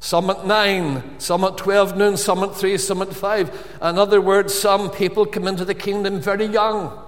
some 0.00 0.28
at 0.28 0.44
9, 0.46 1.18
some 1.18 1.44
at 1.44 1.56
12 1.56 1.96
noon, 1.96 2.16
some 2.18 2.42
at 2.42 2.54
3, 2.54 2.76
some 2.76 3.00
at 3.00 3.14
5. 3.14 3.78
In 3.80 3.98
other 3.98 4.20
words, 4.20 4.52
some 4.52 4.90
people 4.90 5.24
come 5.24 5.48
into 5.48 5.64
the 5.64 5.74
kingdom 5.74 6.20
very 6.20 6.44
young. 6.44 7.02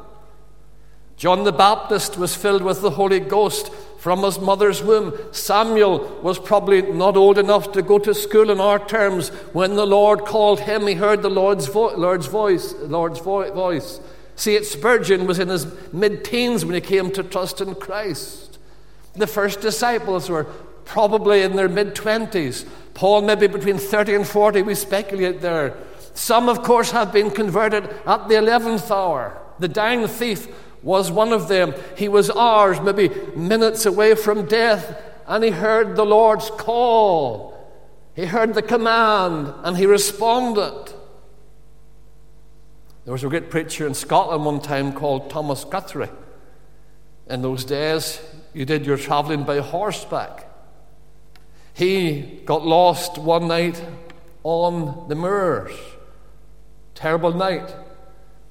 John 1.16 1.44
the 1.44 1.52
Baptist 1.52 2.16
was 2.16 2.34
filled 2.34 2.62
with 2.62 2.80
the 2.80 2.90
Holy 2.90 3.20
Ghost 3.20 3.70
from 3.98 4.22
his 4.22 4.38
mother's 4.38 4.82
womb. 4.82 5.12
Samuel 5.32 6.20
was 6.22 6.38
probably 6.38 6.80
not 6.82 7.18
old 7.18 7.36
enough 7.36 7.72
to 7.72 7.82
go 7.82 7.98
to 7.98 8.14
school 8.14 8.50
in 8.50 8.60
our 8.60 8.78
terms. 8.78 9.28
When 9.52 9.74
the 9.74 9.86
Lord 9.86 10.20
called 10.20 10.60
him, 10.60 10.86
he 10.86 10.94
heard 10.94 11.20
the 11.20 11.28
Lord's, 11.28 11.66
vo- 11.66 11.94
Lord's 11.96 12.26
voice. 12.26 12.74
Lord's 12.80 13.20
vo- 13.20 13.52
voice. 13.52 14.00
C.H. 14.36 14.64
Spurgeon 14.64 15.26
was 15.26 15.38
in 15.38 15.48
his 15.48 15.66
mid 15.92 16.24
teens 16.24 16.64
when 16.64 16.74
he 16.74 16.80
came 16.80 17.10
to 17.12 17.22
trust 17.22 17.60
in 17.60 17.74
Christ. 17.74 18.58
The 19.14 19.26
first 19.26 19.60
disciples 19.60 20.28
were 20.28 20.44
probably 20.84 21.42
in 21.42 21.56
their 21.56 21.68
mid 21.68 21.94
20s. 21.94 22.66
Paul, 22.94 23.22
maybe 23.22 23.46
between 23.46 23.78
30 23.78 24.14
and 24.14 24.26
40, 24.26 24.62
we 24.62 24.74
speculate 24.74 25.40
there. 25.40 25.76
Some, 26.14 26.48
of 26.48 26.62
course, 26.62 26.90
have 26.92 27.12
been 27.12 27.30
converted 27.30 27.84
at 28.06 28.28
the 28.28 28.34
11th 28.34 28.90
hour. 28.90 29.40
The 29.58 29.68
dying 29.68 30.06
thief 30.06 30.48
was 30.82 31.10
one 31.10 31.32
of 31.32 31.48
them. 31.48 31.74
He 31.96 32.08
was 32.08 32.30
hours, 32.30 32.80
maybe 32.80 33.10
minutes 33.34 33.86
away 33.86 34.14
from 34.14 34.46
death, 34.46 35.00
and 35.26 35.42
he 35.42 35.50
heard 35.50 35.96
the 35.96 36.04
Lord's 36.04 36.50
call. 36.50 37.52
He 38.14 38.26
heard 38.26 38.54
the 38.54 38.62
command, 38.62 39.52
and 39.64 39.76
he 39.76 39.86
responded. 39.86 40.92
There 43.04 43.12
was 43.12 43.22
a 43.22 43.28
great 43.28 43.50
preacher 43.50 43.86
in 43.86 43.92
Scotland 43.92 44.44
one 44.44 44.60
time 44.60 44.92
called 44.92 45.28
Thomas 45.28 45.64
Guthrie. 45.64 46.08
In 47.28 47.42
those 47.42 47.64
days, 47.64 48.20
you 48.54 48.64
did 48.64 48.86
your 48.86 48.96
traveling 48.96 49.44
by 49.44 49.58
horseback. 49.58 50.50
He 51.74 52.40
got 52.46 52.64
lost 52.64 53.18
one 53.18 53.48
night 53.48 53.84
on 54.42 55.08
the 55.08 55.14
moors. 55.14 55.72
Terrible 56.94 57.34
night. 57.34 57.74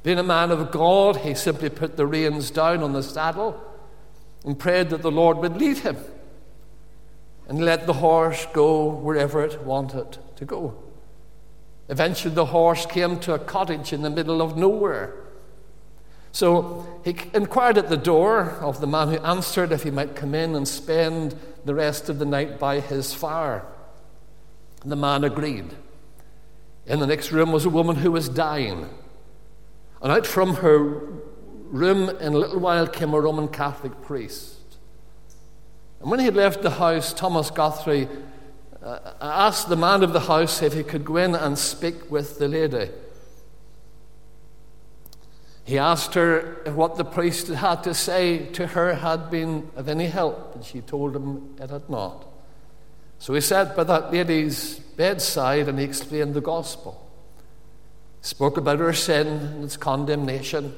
Being 0.03 0.19
a 0.19 0.24
man 0.24 0.51
of 0.51 0.69
God, 0.69 1.17
he 1.17 1.33
simply 1.33 1.69
put 1.69 1.98
the 1.98 2.05
reins 2.05 2.51
down 2.51 2.83
on 2.83 2.93
the 2.93 3.01
saddle 3.01 3.60
and 4.45 4.60
prayed 4.60 4.89
that 4.89 5.01
the 5.01 5.12
Lord 5.12 5.38
would 5.38 5.57
lead 5.57 5.79
him 5.79 5.98
and 7.48 7.63
let 7.63 7.88
the 7.88 7.93
horse 7.93 8.45
go 8.53 8.88
wherever 8.88 9.43
it 9.43 9.62
wanted 9.63 10.17
to 10.36 10.45
go. 10.45 10.83
Eventually, 11.90 12.34
the 12.34 12.46
horse 12.46 12.86
came 12.86 13.20
to 13.20 13.34
a 13.34 13.40
cottage 13.40 13.94
in 13.94 14.02
the 14.02 14.10
middle 14.10 14.42
of 14.42 14.58
nowhere. 14.58 15.13
So 16.32 17.02
he 17.06 17.16
inquired 17.34 17.78
at 17.78 17.90
the 17.90 17.98
door 17.98 18.58
of 18.62 18.82
the 18.82 18.88
man 18.88 19.10
who 19.10 19.18
answered 19.18 19.72
if 19.72 19.84
he 19.84 19.92
might 19.92 20.16
come 20.16 20.34
in 20.34 20.56
and 20.56 20.68
spend 20.68 21.36
the 21.63 21.75
rest 21.75 22.10
of 22.10 22.20
the 22.20 22.25
night 22.25 22.58
by 22.58 22.80
his 22.80 23.13
fire. 23.13 23.66
The 24.84 24.96
man 24.96 25.24
agreed. 25.24 25.75
In 26.86 27.00
the 27.00 27.08
next 27.08 27.32
room 27.32 27.52
was 27.52 27.66
a 27.66 27.70
woman 27.70 27.98
who 27.98 28.12
was 28.12 28.28
dying. 28.30 28.90
And 30.02 30.12
out 30.12 30.25
from 30.25 30.56
her 30.56 30.78
room 31.70 32.10
in 32.10 32.34
a 32.34 32.38
little 32.38 32.60
while 32.60 32.88
came 32.88 33.13
a 33.13 33.20
Roman 33.20 33.48
Catholic 33.48 34.02
priest. 34.02 34.58
And 36.02 36.10
when 36.10 36.20
he 36.20 36.25
had 36.25 36.36
left 36.36 36.62
the 36.62 36.72
house, 36.72 37.13
Thomas 37.13 37.50
Guthrie 37.52 38.10
uh, 38.84 39.13
asked 39.22 39.70
the 39.70 39.75
man 39.75 40.04
of 40.04 40.13
the 40.13 40.20
house 40.20 40.62
if 40.62 40.74
he 40.74 40.84
could 40.84 41.06
go 41.06 41.18
in 41.18 41.36
and 41.36 41.58
speak 41.58 42.12
with 42.12 42.40
the 42.40 42.48
lady. 42.48 42.90
He 45.66 45.78
asked 45.78 46.13
her 46.16 46.62
what 46.74 46.98
the 46.98 47.06
priest 47.06 47.48
had 47.48 47.84
to 47.84 47.94
say 47.94 48.48
to 48.48 48.68
her 48.68 48.96
had 48.96 49.32
been 49.32 49.72
of 49.78 49.88
any 49.88 50.08
help, 50.08 50.56
and 50.56 50.66
she 50.66 50.82
told 50.82 51.16
him 51.16 51.56
it 51.62 51.70
had 51.70 51.90
not. 51.90 52.28
So 53.20 53.34
he 53.34 53.40
sat 53.40 53.74
by 53.74 53.86
that 53.86 54.12
lady's 54.12 54.80
bedside 54.80 55.70
and 55.70 55.80
he 55.80 55.86
explained 55.86 56.34
the 56.34 56.42
gospel. 56.42 57.10
He 58.22 58.28
spoke 58.28 58.58
about 58.58 58.80
her 58.80 58.92
sin 58.92 59.28
and 59.28 59.63
its 59.63 59.78
condemnation. 59.78 60.75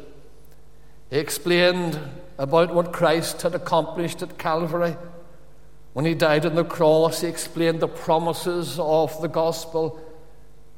He 1.09 1.17
explained 1.17 1.99
about 2.37 2.71
what 2.71 2.93
Christ 2.93 3.41
had 3.41 3.55
accomplished 3.55 4.21
at 4.21 4.37
Calvary. 4.37 4.95
When 5.95 6.03
he 6.03 6.13
died 6.13 6.45
on 6.45 6.55
the 6.55 6.65
cross, 6.65 7.21
he 7.21 7.27
explained 7.29 7.79
the 7.79 7.87
promises 7.87 8.77
of 8.77 9.21
the 9.21 9.29
gospel. 9.29 9.97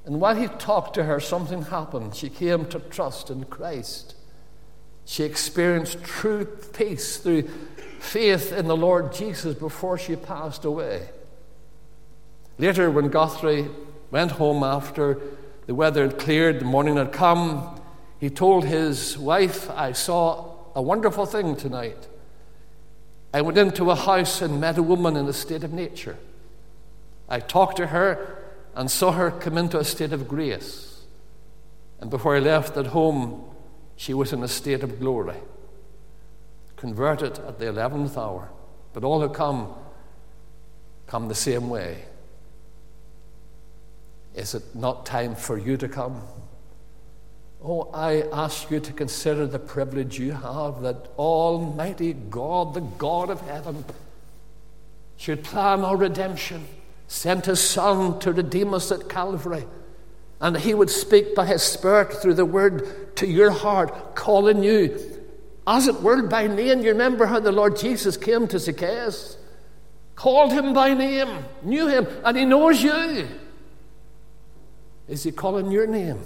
And 0.05 0.21
while 0.21 0.35
he 0.35 0.47
talked 0.47 0.93
to 0.93 1.05
her, 1.05 1.19
something 1.19 1.63
happened. 1.63 2.13
She 2.13 2.29
came 2.29 2.67
to 2.67 2.77
trust 2.77 3.31
in 3.31 3.45
Christ. 3.45 4.13
She 5.05 5.23
experienced 5.23 6.03
true 6.03 6.45
peace 6.45 7.17
through 7.17 7.49
faith 7.99 8.51
in 8.51 8.67
the 8.67 8.77
Lord 8.77 9.11
Jesus 9.11 9.55
before 9.55 9.97
she 9.97 10.15
passed 10.15 10.65
away. 10.65 11.09
Later, 12.59 12.91
when 12.91 13.09
Guthrie 13.09 13.69
went 14.11 14.33
home 14.33 14.61
after 14.61 15.19
the 15.65 15.73
weather 15.73 16.07
had 16.07 16.19
cleared, 16.19 16.59
the 16.59 16.65
morning 16.65 16.97
had 16.97 17.11
come, 17.11 17.81
he 18.19 18.29
told 18.29 18.65
his 18.65 19.17
wife, 19.17 19.67
I 19.71 19.93
saw 19.93 20.57
a 20.75 20.81
wonderful 20.83 21.25
thing 21.25 21.55
tonight. 21.55 22.07
I 23.33 23.41
went 23.41 23.57
into 23.57 23.91
a 23.91 23.95
house 23.95 24.41
and 24.41 24.61
met 24.61 24.77
a 24.77 24.83
woman 24.83 25.15
in 25.15 25.27
a 25.27 25.33
state 25.33 25.63
of 25.63 25.73
nature. 25.73 26.17
I 27.29 27.39
talked 27.39 27.77
to 27.77 27.87
her 27.87 28.43
and 28.75 28.89
saw 28.89 29.11
her 29.11 29.31
come 29.31 29.57
into 29.57 29.79
a 29.79 29.83
state 29.83 30.13
of 30.13 30.27
grace. 30.27 31.01
And 31.99 32.09
before 32.09 32.35
I 32.35 32.39
left 32.39 32.77
at 32.77 32.87
home, 32.87 33.43
she 33.95 34.13
was 34.13 34.31
in 34.31 34.43
a 34.43 34.47
state 34.47 34.83
of 34.83 34.99
glory, 34.99 35.35
converted 36.75 37.39
at 37.39 37.59
the 37.59 37.65
11th 37.65 38.17
hour. 38.17 38.49
But 38.93 39.03
all 39.03 39.19
who 39.19 39.29
come, 39.29 39.73
come 41.07 41.27
the 41.27 41.35
same 41.35 41.69
way. 41.69 42.05
Is 44.35 44.53
it 44.53 44.75
not 44.75 45.05
time 45.05 45.35
for 45.35 45.57
you 45.57 45.77
to 45.77 45.89
come? 45.89 46.21
Oh, 47.63 47.89
I 47.93 48.21
ask 48.31 48.69
you 48.69 48.79
to 48.79 48.93
consider 48.93 49.47
the 49.47 49.59
privilege 49.59 50.19
you 50.19 50.31
have 50.31 50.81
that 50.81 51.07
Almighty 51.17 52.13
God, 52.13 52.73
the 52.73 52.81
God 52.81 53.29
of 53.29 53.41
heaven, 53.41 53.83
should 55.17 55.43
plan 55.43 55.83
our 55.83 55.97
redemption, 55.97 56.67
sent 57.07 57.47
His 57.47 57.59
Son 57.59 58.19
to 58.19 58.31
redeem 58.31 58.73
us 58.73 58.91
at 58.91 59.09
Calvary, 59.09 59.65
and 60.39 60.55
He 60.55 60.75
would 60.75 60.91
speak 60.91 61.33
by 61.33 61.47
His 61.47 61.63
Spirit 61.63 62.13
through 62.13 62.35
the 62.35 62.45
Word 62.45 63.15
to 63.17 63.27
your 63.27 63.49
heart, 63.49 64.15
calling 64.15 64.63
you, 64.63 64.99
as 65.65 65.87
it 65.87 66.01
were, 66.01 66.21
by 66.21 66.45
name. 66.45 66.81
You 66.81 66.91
remember 66.91 67.25
how 67.25 67.39
the 67.39 67.51
Lord 67.51 67.75
Jesus 67.75 68.15
came 68.17 68.47
to 68.49 68.59
Zacchaeus, 68.59 69.37
called 70.15 70.51
him 70.51 70.73
by 70.73 70.93
name, 70.93 71.43
knew 71.63 71.87
him, 71.87 72.07
and 72.23 72.37
He 72.37 72.45
knows 72.45 72.83
you. 72.83 73.27
Is 75.07 75.23
He 75.23 75.31
calling 75.31 75.71
your 75.71 75.87
name? 75.87 76.19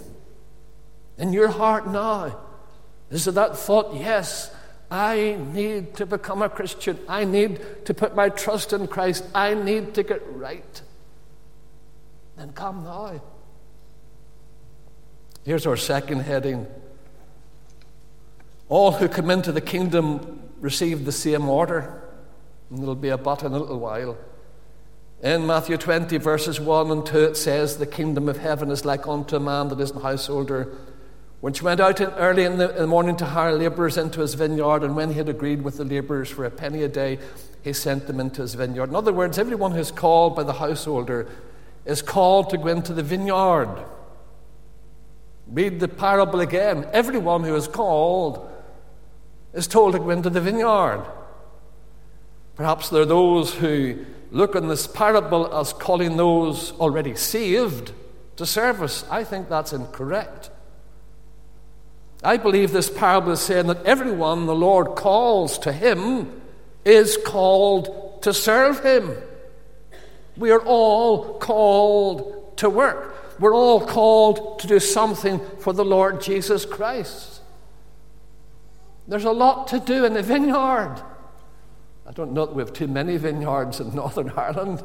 In 1.17 1.33
your 1.33 1.49
heart 1.49 1.87
now? 1.87 2.37
Is 3.09 3.27
it 3.27 3.35
that 3.35 3.57
thought, 3.57 3.93
yes, 3.95 4.53
I 4.91 5.37
need 5.53 5.95
to 5.95 6.05
become 6.05 6.41
a 6.41 6.49
Christian. 6.49 6.99
I 7.07 7.23
need 7.23 7.85
to 7.85 7.93
put 7.93 8.13
my 8.13 8.29
trust 8.29 8.73
in 8.73 8.87
Christ. 8.87 9.25
I 9.33 9.53
need 9.53 9.93
to 9.93 10.03
get 10.03 10.21
right. 10.33 10.81
Then 12.35 12.51
come 12.51 12.83
now. 12.83 13.21
Here's 15.45 15.65
our 15.65 15.77
second 15.77 16.19
heading. 16.19 16.67
All 18.67 18.91
who 18.91 19.07
come 19.07 19.31
into 19.31 19.51
the 19.51 19.61
kingdom 19.61 20.41
receive 20.59 21.05
the 21.05 21.11
same 21.11 21.47
order. 21.47 22.03
And 22.69 22.79
there'll 22.79 22.95
be 22.95 23.09
a 23.09 23.17
but 23.17 23.43
in 23.43 23.53
a 23.53 23.59
little 23.59 23.79
while. 23.79 24.17
In 25.23 25.45
Matthew 25.45 25.77
20, 25.77 26.17
verses 26.17 26.59
1 26.59 26.91
and 26.91 27.05
2, 27.05 27.17
it 27.25 27.37
says, 27.37 27.77
The 27.77 27.85
kingdom 27.85 28.27
of 28.27 28.37
heaven 28.37 28.71
is 28.71 28.85
like 28.85 29.07
unto 29.07 29.35
a 29.35 29.39
man 29.39 29.67
that 29.69 29.79
is 29.79 29.91
a 29.91 29.99
householder, 29.99 30.75
which 31.41 31.63
went 31.63 31.79
out 31.79 31.99
in 31.99 32.09
early 32.11 32.43
in 32.43 32.57
the, 32.57 32.69
in 32.69 32.83
the 32.83 32.87
morning 32.87 33.17
to 33.17 33.25
hire 33.25 33.53
labourers 33.53 33.97
into 33.97 34.21
his 34.21 34.35
vineyard, 34.35 34.83
and 34.83 34.95
when 34.95 35.09
he 35.09 35.17
had 35.17 35.27
agreed 35.27 35.63
with 35.63 35.77
the 35.77 35.83
labourers 35.83 36.29
for 36.29 36.45
a 36.45 36.51
penny 36.51 36.83
a 36.83 36.87
day, 36.87 37.17
he 37.63 37.73
sent 37.73 38.07
them 38.07 38.19
into 38.19 38.41
his 38.41 38.53
vineyard. 38.53 38.89
In 38.89 38.95
other 38.95 39.11
words, 39.11 39.39
everyone 39.39 39.71
who's 39.71 39.91
called 39.91 40.35
by 40.35 40.43
the 40.43 40.53
householder 40.53 41.27
is 41.83 42.03
called 42.03 42.51
to 42.51 42.57
go 42.57 42.67
into 42.67 42.93
the 42.93 43.03
vineyard. 43.03 43.85
Read 45.47 45.79
the 45.79 45.87
parable 45.87 46.39
again. 46.39 46.87
Everyone 46.93 47.43
who 47.43 47.55
is 47.55 47.67
called 47.67 48.47
is 49.53 49.67
told 49.67 49.93
to 49.93 49.99
go 49.99 50.11
into 50.11 50.29
the 50.29 50.41
vineyard. 50.41 51.03
Perhaps 52.55 52.89
there 52.89 53.01
are 53.01 53.05
those 53.05 53.55
who 53.55 54.05
look 54.29 54.55
on 54.55 54.67
this 54.67 54.85
parable 54.85 55.51
as 55.53 55.73
calling 55.73 56.17
those 56.17 56.71
already 56.73 57.15
saved 57.15 57.93
to 58.35 58.45
service. 58.45 59.03
I 59.09 59.23
think 59.23 59.49
that's 59.49 59.73
incorrect. 59.73 60.50
I 62.23 62.37
believe 62.37 62.71
this 62.71 62.89
parable 62.89 63.31
is 63.31 63.41
saying 63.41 63.67
that 63.67 63.83
everyone 63.85 64.45
the 64.45 64.55
Lord 64.55 64.95
calls 64.95 65.57
to 65.59 65.71
Him 65.71 66.41
is 66.85 67.17
called 67.25 68.21
to 68.23 68.33
serve 68.33 68.83
Him. 68.83 69.15
We 70.37 70.51
are 70.51 70.61
all 70.61 71.39
called 71.39 72.57
to 72.57 72.69
work. 72.69 73.39
We're 73.39 73.55
all 73.55 73.85
called 73.85 74.59
to 74.59 74.67
do 74.67 74.79
something 74.79 75.39
for 75.59 75.73
the 75.73 75.83
Lord 75.83 76.21
Jesus 76.21 76.63
Christ. 76.63 77.41
There's 79.07 79.25
a 79.25 79.31
lot 79.31 79.67
to 79.69 79.79
do 79.79 80.05
in 80.05 80.13
the 80.13 80.21
vineyard. 80.21 81.01
I 82.05 82.11
don't 82.13 82.33
know 82.33 82.45
that 82.45 82.55
we 82.55 82.61
have 82.61 82.73
too 82.73 82.87
many 82.87 83.17
vineyards 83.17 83.79
in 83.79 83.95
Northern 83.95 84.29
Ireland. 84.37 84.83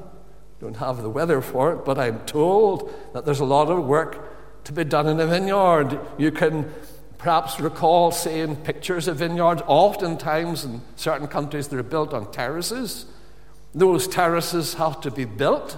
Don't 0.59 0.77
have 0.77 1.03
the 1.03 1.11
weather 1.11 1.43
for 1.43 1.75
it, 1.75 1.85
but 1.85 1.99
I'm 1.99 2.21
told 2.21 2.93
that 3.13 3.27
there's 3.27 3.41
a 3.41 3.45
lot 3.45 3.69
of 3.69 3.85
work 3.85 4.65
to 4.65 4.73
be 4.73 4.85
done 4.85 5.07
in 5.07 5.21
a 5.21 5.27
vineyard. 5.27 6.01
You 6.17 6.33
can 6.33 6.73
perhaps 7.19 7.61
recall 7.61 8.11
seeing 8.11 8.57
pictures 8.57 9.09
of 9.09 9.19
vineyards. 9.19 9.63
Oftentimes, 9.67 10.65
in 10.65 10.83
certain 10.97 11.27
countries, 11.27 11.69
they're 11.69 11.83
built 11.83 12.13
on 12.13 12.31
terraces. 12.31 13.07
Those 13.75 14.07
terraces 14.07 14.75
have 14.75 15.01
to 15.03 15.11
be 15.11 15.25
built 15.25 15.77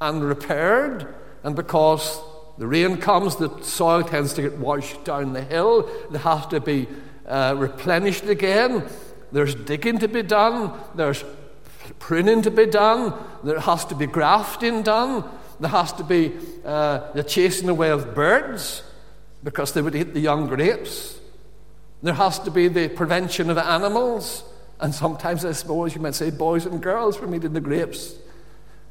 and 0.00 0.22
repaired, 0.22 1.14
and 1.42 1.56
because 1.56 2.20
the 2.58 2.66
rain 2.66 2.98
comes, 2.98 3.36
the 3.36 3.50
soil 3.62 4.02
tends 4.02 4.32
to 4.34 4.42
get 4.42 4.58
washed 4.58 5.04
down 5.04 5.32
the 5.32 5.42
hill. 5.42 5.88
They 6.10 6.18
have 6.18 6.48
to 6.50 6.60
be 6.60 6.88
uh, 7.26 7.54
replenished 7.56 8.24
again. 8.24 8.84
There's 9.32 9.54
digging 9.54 9.98
to 9.98 10.08
be 10.08 10.22
done, 10.22 10.72
there's 10.94 11.24
pruning 11.98 12.42
to 12.42 12.50
be 12.50 12.66
done, 12.66 13.12
there 13.42 13.58
has 13.58 13.84
to 13.86 13.94
be 13.94 14.06
grafting 14.06 14.82
done, 14.82 15.24
there 15.58 15.70
has 15.70 15.92
to 15.94 16.04
be 16.04 16.32
uh, 16.64 17.12
the 17.12 17.24
chasing 17.24 17.68
away 17.68 17.90
of 17.90 18.14
birds 18.14 18.82
because 19.44 19.72
they 19.72 19.82
would 19.82 19.94
eat 19.94 20.14
the 20.14 20.20
young 20.20 20.48
grapes. 20.48 21.20
There 22.02 22.14
has 22.14 22.38
to 22.40 22.50
be 22.50 22.68
the 22.68 22.88
prevention 22.88 23.50
of 23.50 23.58
animals, 23.58 24.42
and 24.80 24.94
sometimes 24.94 25.44
I 25.44 25.52
suppose 25.52 25.94
you 25.94 26.00
might 26.00 26.14
say 26.14 26.30
boys 26.30 26.66
and 26.66 26.82
girls 26.82 27.16
from 27.16 27.34
eating 27.34 27.52
the 27.52 27.60
grapes. 27.60 28.14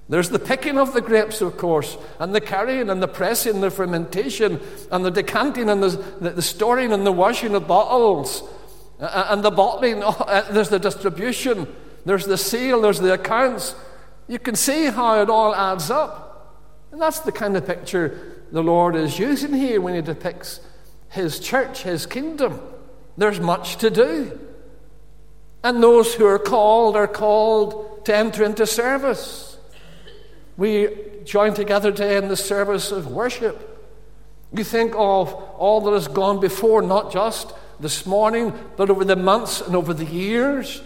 There's 0.10 0.30
the 0.30 0.40
picking 0.40 0.78
of 0.78 0.94
the 0.94 1.02
grapes, 1.02 1.42
of 1.42 1.58
course, 1.58 1.98
and 2.20 2.36
the 2.36 2.42
carrying 2.42 2.90
and 2.90 3.02
the 3.02 3.08
pressing, 3.08 3.62
the 3.62 3.72
fermentation, 3.72 4.60
and 4.92 5.04
the 5.04 5.12
decanting, 5.12 5.70
and 5.70 5.82
the, 5.82 5.90
the, 6.20 6.30
the 6.32 6.42
storing 6.42 6.92
and 6.92 7.06
the 7.06 7.12
washing 7.12 7.56
of 7.56 7.68
bottles, 7.68 8.44
and 9.00 9.44
the 9.44 9.52
bottling, 9.52 10.04
uh, 10.06 10.46
there's 10.52 10.70
the 10.70 10.80
distribution, 10.80 11.68
there's 12.06 12.26
the 12.26 12.38
seal, 12.38 12.82
there's 12.82 13.00
the 13.00 13.14
accounts. 13.14 13.76
You 14.28 14.40
can 14.40 14.56
see 14.56 14.86
how 14.86 15.22
it 15.22 15.30
all 15.30 15.56
adds 15.56 15.90
up. 15.90 16.33
And 16.94 17.02
that's 17.02 17.22
the 17.22 17.32
kind 17.32 17.58
of 17.58 17.66
picture 17.66 18.38
the 18.52 18.62
Lord 18.62 18.96
is 18.96 19.18
using 19.18 19.52
here 19.52 19.82
when 19.82 19.96
he 19.96 20.02
depicts 20.02 20.60
his 21.10 21.40
church, 21.40 21.82
his 21.82 22.06
kingdom. 22.06 22.62
There's 23.18 23.40
much 23.40 23.78
to 23.78 23.90
do. 23.90 24.40
And 25.64 25.82
those 25.82 26.14
who 26.14 26.28
are 26.28 26.38
called 26.38 26.96
are 26.96 27.08
called 27.08 28.06
to 28.06 28.16
enter 28.16 28.44
into 28.44 28.68
service. 28.68 29.58
We 30.56 30.90
join 31.26 31.56
together 31.56 31.92
today 31.92 32.16
in 32.16 32.28
the 32.28 32.38
service 32.38 32.92
of 32.92 33.08
worship. 33.08 33.92
You 34.56 34.64
think 34.64 34.94
of 34.94 35.34
all 35.34 35.82
that 35.82 35.94
has 35.94 36.08
gone 36.08 36.40
before, 36.40 36.84
not 36.84 37.12
just 37.12 37.54
this 37.80 38.06
morning, 38.06 38.54
but 38.78 38.92
over 38.92 39.04
the 39.04 39.16
months 39.16 39.62
and 39.62 39.76
over 39.76 39.96
the 39.96 40.06
years, 40.06 40.84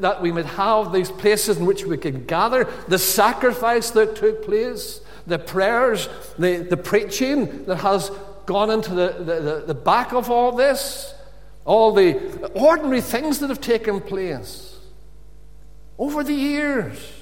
that 0.00 0.22
we 0.22 0.32
might 0.32 0.46
have 0.46 0.92
these 0.92 1.12
places 1.12 1.58
in 1.58 1.66
which 1.66 1.84
we 1.84 1.98
can 1.98 2.24
gather, 2.24 2.64
the 2.88 2.98
sacrifice 2.98 3.90
that 3.92 4.16
took 4.16 4.44
place, 4.44 5.00
the 5.26 5.38
prayers, 5.38 6.08
the, 6.38 6.58
the 6.58 6.76
preaching 6.76 7.64
that 7.66 7.76
has 7.76 8.10
gone 8.46 8.70
into 8.70 8.94
the, 8.94 9.08
the, 9.24 9.64
the 9.66 9.74
back 9.74 10.12
of 10.12 10.30
all 10.30 10.52
this, 10.52 11.14
all 11.64 11.92
the 11.92 12.50
ordinary 12.54 13.00
things 13.00 13.38
that 13.38 13.48
have 13.48 13.60
taken 13.60 14.00
place 14.00 14.78
over 15.98 16.24
the 16.24 16.34
years. 16.34 17.12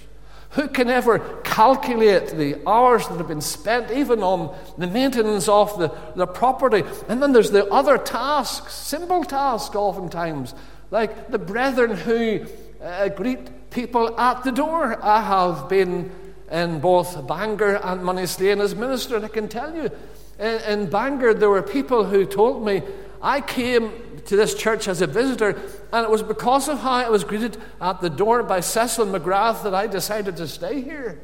Who 0.52 0.68
can 0.68 0.88
ever 0.88 1.18
calculate 1.44 2.28
the 2.28 2.56
hours 2.66 3.06
that 3.06 3.18
have 3.18 3.28
been 3.28 3.42
spent, 3.42 3.90
even 3.90 4.22
on 4.22 4.56
the 4.78 4.86
maintenance 4.86 5.46
of 5.46 5.78
the, 5.78 5.92
the 6.16 6.26
property? 6.26 6.84
And 7.06 7.22
then 7.22 7.32
there's 7.32 7.50
the 7.50 7.66
other 7.66 7.98
tasks, 7.98 8.72
simple 8.72 9.24
tasks 9.24 9.76
oftentimes, 9.76 10.54
like 10.90 11.30
the 11.30 11.38
brethren 11.38 11.94
who 11.94 12.46
uh, 12.82 13.08
greet 13.10 13.70
people 13.70 14.18
at 14.18 14.42
the 14.42 14.52
door. 14.52 14.98
I 15.04 15.20
have 15.20 15.68
been 15.68 16.10
in 16.50 16.80
both 16.80 17.26
Bangor 17.26 17.76
and 17.76 18.02
Moneyslane 18.02 18.60
as 18.60 18.74
minister, 18.74 19.16
and 19.16 19.24
I 19.24 19.28
can 19.28 19.48
tell 19.48 19.74
you, 19.74 19.90
in, 20.38 20.60
in 20.62 20.90
Bangor, 20.90 21.34
there 21.34 21.50
were 21.50 21.62
people 21.62 22.04
who 22.04 22.24
told 22.24 22.64
me, 22.64 22.82
I 23.20 23.40
came 23.40 24.20
to 24.26 24.36
this 24.36 24.54
church 24.54 24.88
as 24.88 25.02
a 25.02 25.06
visitor, 25.06 25.60
and 25.92 26.04
it 26.04 26.10
was 26.10 26.22
because 26.22 26.68
of 26.68 26.80
how 26.80 26.92
I 26.92 27.08
was 27.08 27.24
greeted 27.24 27.56
at 27.80 28.00
the 28.00 28.10
door 28.10 28.42
by 28.42 28.60
Cecil 28.60 29.06
McGrath 29.06 29.62
that 29.64 29.74
I 29.74 29.86
decided 29.86 30.36
to 30.36 30.46
stay 30.46 30.80
here. 30.80 31.20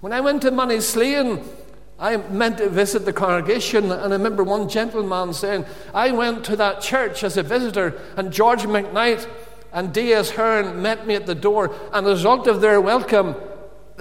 When 0.00 0.12
I 0.12 0.20
went 0.20 0.42
to 0.42 0.50
Moneyslane, 0.50 1.44
I 1.98 2.16
meant 2.16 2.58
to 2.58 2.68
visit 2.68 3.04
the 3.04 3.12
congregation, 3.12 3.90
and 3.90 4.12
I 4.12 4.16
remember 4.16 4.42
one 4.42 4.68
gentleman 4.68 5.32
saying, 5.32 5.64
I 5.94 6.10
went 6.12 6.44
to 6.46 6.56
that 6.56 6.80
church 6.80 7.22
as 7.22 7.36
a 7.36 7.42
visitor, 7.42 8.00
and 8.16 8.32
George 8.32 8.62
McKnight 8.62 9.28
and 9.72 9.92
D.S. 9.92 10.30
Hearn 10.30 10.82
met 10.82 11.06
me 11.06 11.14
at 11.14 11.26
the 11.26 11.34
door, 11.34 11.74
and 11.92 12.06
as 12.06 12.12
a 12.12 12.14
result 12.14 12.46
of 12.46 12.60
their 12.60 12.80
welcome, 12.80 13.36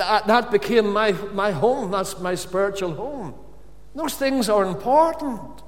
that, 0.02 0.28
that 0.28 0.52
became 0.52 0.92
my, 0.92 1.12
my 1.34 1.52
home. 1.52 1.92
That's 1.92 2.20
my 2.20 2.36
spiritual 2.36 2.96
home. 2.96 3.36
Those 3.94 4.16
things 4.16 4.50
are 4.50 4.66
important. 4.66 5.62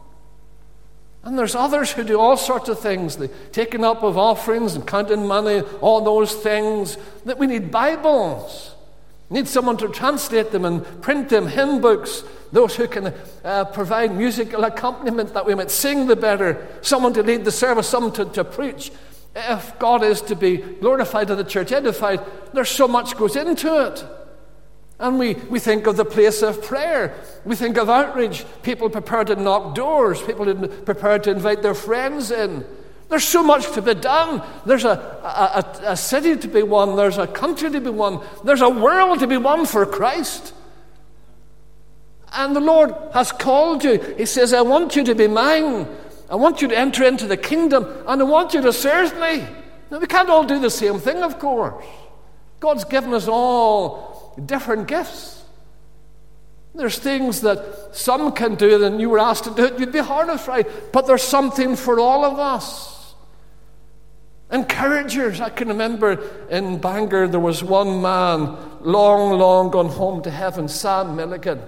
And 1.23 1.37
there's 1.37 1.55
others 1.55 1.91
who 1.91 2.03
do 2.03 2.19
all 2.19 2.35
sorts 2.35 2.67
of 2.67 2.79
things, 2.79 3.15
the 3.15 3.27
taking 3.51 3.83
up 3.83 4.03
of 4.03 4.17
offerings 4.17 4.75
and 4.75 4.85
counting 4.85 5.27
money, 5.27 5.61
all 5.81 6.01
those 6.01 6.33
things, 6.33 6.97
that 7.25 7.37
we 7.37 7.47
need 7.47 7.71
Bibles. 7.71 8.75
We 9.29 9.37
need 9.39 9.47
someone 9.47 9.77
to 9.77 9.87
translate 9.87 10.51
them 10.51 10.65
and 10.65 10.83
print 11.01 11.29
them, 11.29 11.47
hymn 11.47 11.79
books, 11.79 12.23
those 12.51 12.75
who 12.75 12.87
can 12.87 13.13
uh, 13.43 13.65
provide 13.65 14.15
musical 14.15 14.63
accompaniment 14.63 15.33
that 15.33 15.45
we 15.45 15.55
might 15.55 15.71
sing 15.71 16.07
the 16.07 16.15
better, 16.15 16.67
someone 16.81 17.13
to 17.13 17.23
lead 17.23 17.45
the 17.45 17.51
service, 17.51 17.87
someone 17.87 18.13
to, 18.13 18.25
to 18.25 18.43
preach. 18.43 18.91
If 19.35 19.77
God 19.79 20.03
is 20.03 20.21
to 20.23 20.35
be 20.35 20.57
glorified 20.57 21.29
and 21.29 21.39
the 21.39 21.43
church 21.43 21.71
edified, 21.71 22.19
there's 22.53 22.69
so 22.69 22.87
much 22.87 23.15
goes 23.15 23.35
into 23.35 23.87
it. 23.87 24.05
And 24.99 25.19
we, 25.19 25.33
we 25.33 25.59
think 25.59 25.87
of 25.87 25.97
the 25.97 26.05
place 26.05 26.41
of 26.41 26.63
prayer. 26.63 27.13
We 27.45 27.55
think 27.55 27.77
of 27.77 27.89
outreach. 27.89 28.45
People 28.61 28.89
prepared 28.89 29.27
to 29.27 29.35
knock 29.35 29.75
doors. 29.75 30.21
People 30.21 30.67
prepared 30.67 31.23
to 31.25 31.31
invite 31.31 31.61
their 31.61 31.73
friends 31.73 32.31
in. 32.31 32.65
There's 33.09 33.23
so 33.23 33.43
much 33.43 33.71
to 33.73 33.81
be 33.81 33.95
done. 33.95 34.41
There's 34.65 34.85
a, 34.85 34.89
a, 34.89 35.91
a 35.91 35.97
city 35.97 36.35
to 36.37 36.47
be 36.47 36.63
won. 36.63 36.95
There's 36.95 37.17
a 37.17 37.27
country 37.27 37.69
to 37.69 37.81
be 37.81 37.89
won. 37.89 38.25
There's 38.43 38.61
a 38.61 38.69
world 38.69 39.19
to 39.19 39.27
be 39.27 39.37
won 39.37 39.65
for 39.65 39.85
Christ. 39.85 40.53
And 42.31 42.55
the 42.55 42.61
Lord 42.61 42.93
has 43.13 43.31
called 43.31 43.83
you. 43.83 43.99
He 44.17 44.25
says, 44.25 44.53
I 44.53 44.61
want 44.61 44.95
you 44.95 45.03
to 45.03 45.15
be 45.15 45.27
mine. 45.27 45.87
I 46.29 46.35
want 46.35 46.61
you 46.61 46.67
to 46.69 46.77
enter 46.77 47.03
into 47.03 47.27
the 47.27 47.37
kingdom, 47.37 47.85
and 48.07 48.19
I 48.19 48.25
want 48.25 48.55
you 48.55 48.61
to 48.61 48.73
serve 48.73 49.13
me. 49.19 49.45
Now, 49.91 49.99
we 49.99 50.07
can't 50.07 50.29
all 50.29 50.43
do 50.43 50.59
the 50.59 50.71
same 50.71 50.97
thing, 50.97 51.21
of 51.21 51.37
course. 51.37 51.85
God's 52.59 52.85
given 52.85 53.13
us 53.13 53.27
all 53.27 54.12
different 54.45 54.87
gifts. 54.87 55.43
There's 56.75 56.97
things 56.97 57.41
that 57.41 57.95
some 57.95 58.31
can 58.31 58.55
do, 58.55 58.83
and 58.83 58.99
you 58.99 59.09
were 59.09 59.19
asked 59.19 59.43
to 59.43 59.51
do 59.51 59.65
it, 59.65 59.79
you'd 59.79 59.91
be 59.91 59.99
horrified. 59.99 60.67
But 60.91 61.05
there's 61.05 61.23
something 61.23 61.75
for 61.75 61.99
all 61.99 62.25
of 62.25 62.39
us. 62.39 63.13
Encouragers. 64.51 65.39
I 65.39 65.49
can 65.49 65.67
remember 65.67 66.47
in 66.49 66.79
Bangor 66.79 67.27
there 67.27 67.39
was 67.39 67.63
one 67.63 68.01
man, 68.01 68.55
long, 68.81 69.37
long 69.37 69.71
gone 69.71 69.89
home 69.89 70.21
to 70.23 70.31
heaven, 70.31 70.67
Sam 70.67 71.15
Milligan. 71.15 71.61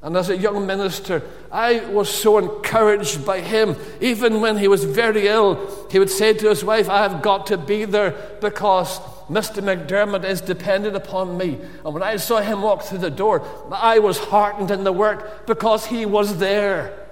And 0.00 0.16
as 0.16 0.30
a 0.30 0.36
young 0.36 0.64
minister, 0.64 1.22
I 1.50 1.80
was 1.86 2.08
so 2.08 2.38
encouraged 2.38 3.26
by 3.26 3.40
him. 3.40 3.74
Even 4.00 4.40
when 4.40 4.56
he 4.56 4.68
was 4.68 4.84
very 4.84 5.26
ill, 5.26 5.86
he 5.90 5.98
would 5.98 6.10
say 6.10 6.32
to 6.34 6.48
his 6.48 6.64
wife, 6.64 6.88
I 6.88 6.98
have 6.98 7.20
got 7.20 7.46
to 7.48 7.58
be 7.58 7.84
there 7.84 8.12
because 8.40 9.00
Mr. 9.28 9.60
McDermott 9.60 10.24
is 10.24 10.40
dependent 10.40 10.94
upon 10.94 11.36
me. 11.36 11.58
And 11.84 11.94
when 11.94 12.04
I 12.04 12.16
saw 12.16 12.40
him 12.40 12.62
walk 12.62 12.82
through 12.82 12.98
the 12.98 13.10
door, 13.10 13.42
I 13.72 13.98
was 13.98 14.18
heartened 14.18 14.70
in 14.70 14.84
the 14.84 14.92
work 14.92 15.46
because 15.46 15.86
he 15.86 16.06
was 16.06 16.38
there. 16.38 17.06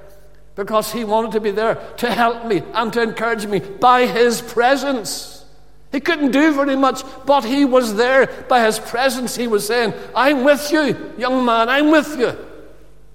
Because 0.55 0.93
he 0.93 1.03
wanted 1.03 1.33
to 1.33 1.41
be 1.41 1.51
there 1.51 1.75
to 1.99 2.11
help 2.11 2.47
me 2.47 2.63
and 2.73 2.93
to 2.93 3.03
encourage 3.03 3.47
me 3.47 3.59
by 3.59 4.07
his 4.07 4.41
presence. 4.41 5.45
He 5.91 5.99
couldn't 5.99 6.31
do 6.31 6.55
very 6.55 6.77
much, 6.77 7.03
but 7.27 7.45
he 7.45 7.65
was 7.65 7.97
there 7.97 8.27
by 8.49 8.65
his 8.65 8.79
presence. 8.79 9.35
He 9.35 9.49
was 9.49 9.67
saying, 9.67 9.93
I'm 10.15 10.45
with 10.45 10.71
you, 10.71 11.15
young 11.19 11.45
man, 11.45 11.69
I'm 11.69 11.91
with 11.91 12.17
you. 12.19 12.37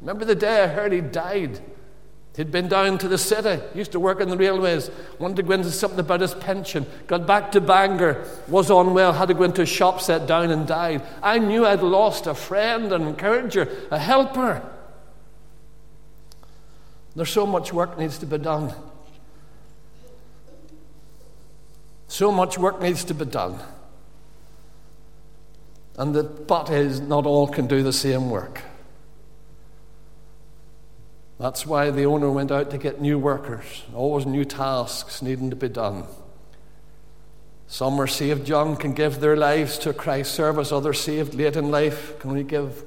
Remember 0.01 0.25
the 0.25 0.35
day 0.35 0.63
I 0.63 0.67
heard 0.67 0.91
he 0.91 0.99
died? 0.99 1.61
He'd 2.35 2.51
been 2.51 2.69
down 2.69 2.97
to 2.99 3.07
the 3.09 3.17
city, 3.17 3.61
used 3.75 3.91
to 3.91 3.99
work 3.99 4.21
in 4.21 4.29
the 4.29 4.37
railways, 4.37 4.89
wanted 5.19 5.35
to 5.37 5.43
go 5.43 5.53
into 5.53 5.69
something 5.69 5.99
about 5.99 6.21
his 6.21 6.33
pension, 6.33 6.85
got 7.07 7.27
back 7.27 7.51
to 7.51 7.61
Bangor, 7.61 8.25
was 8.47 8.69
unwell, 8.69 9.11
had 9.11 9.27
to 9.27 9.33
go 9.33 9.43
into 9.43 9.63
a 9.63 9.65
shop, 9.65 9.99
sat 9.99 10.27
down, 10.27 10.49
and 10.49 10.65
died. 10.65 11.03
I 11.21 11.39
knew 11.39 11.65
I'd 11.65 11.81
lost 11.81 12.27
a 12.27 12.33
friend, 12.33 12.93
an 12.93 13.03
encourager, 13.03 13.67
a 13.91 13.99
helper. 13.99 14.65
There's 17.15 17.29
so 17.29 17.45
much 17.45 17.73
work 17.73 17.99
needs 17.99 18.17
to 18.19 18.25
be 18.25 18.37
done. 18.37 18.73
So 22.07 22.31
much 22.31 22.57
work 22.57 22.81
needs 22.81 23.03
to 23.05 23.13
be 23.13 23.25
done. 23.25 23.59
And 25.97 26.15
the 26.15 26.23
but 26.23 26.69
is, 26.69 27.01
not 27.01 27.25
all 27.25 27.47
can 27.47 27.67
do 27.67 27.83
the 27.83 27.93
same 27.93 28.29
work. 28.29 28.61
That's 31.41 31.65
why 31.65 31.89
the 31.89 32.05
owner 32.05 32.29
went 32.29 32.51
out 32.51 32.69
to 32.69 32.77
get 32.77 33.01
new 33.01 33.17
workers, 33.17 33.83
always 33.95 34.27
new 34.27 34.45
tasks 34.45 35.23
needing 35.23 35.49
to 35.49 35.55
be 35.55 35.69
done. 35.69 36.03
Some 37.65 37.99
are 37.99 38.05
saved 38.05 38.47
young, 38.47 38.75
can 38.75 38.93
give 38.93 39.19
their 39.19 39.35
lives 39.35 39.79
to 39.79 39.91
Christ's 39.91 40.35
service. 40.35 40.71
Others 40.71 40.99
saved 40.99 41.33
late 41.33 41.55
in 41.55 41.71
life 41.71 42.19
can 42.19 42.29
only 42.29 42.43
give 42.43 42.83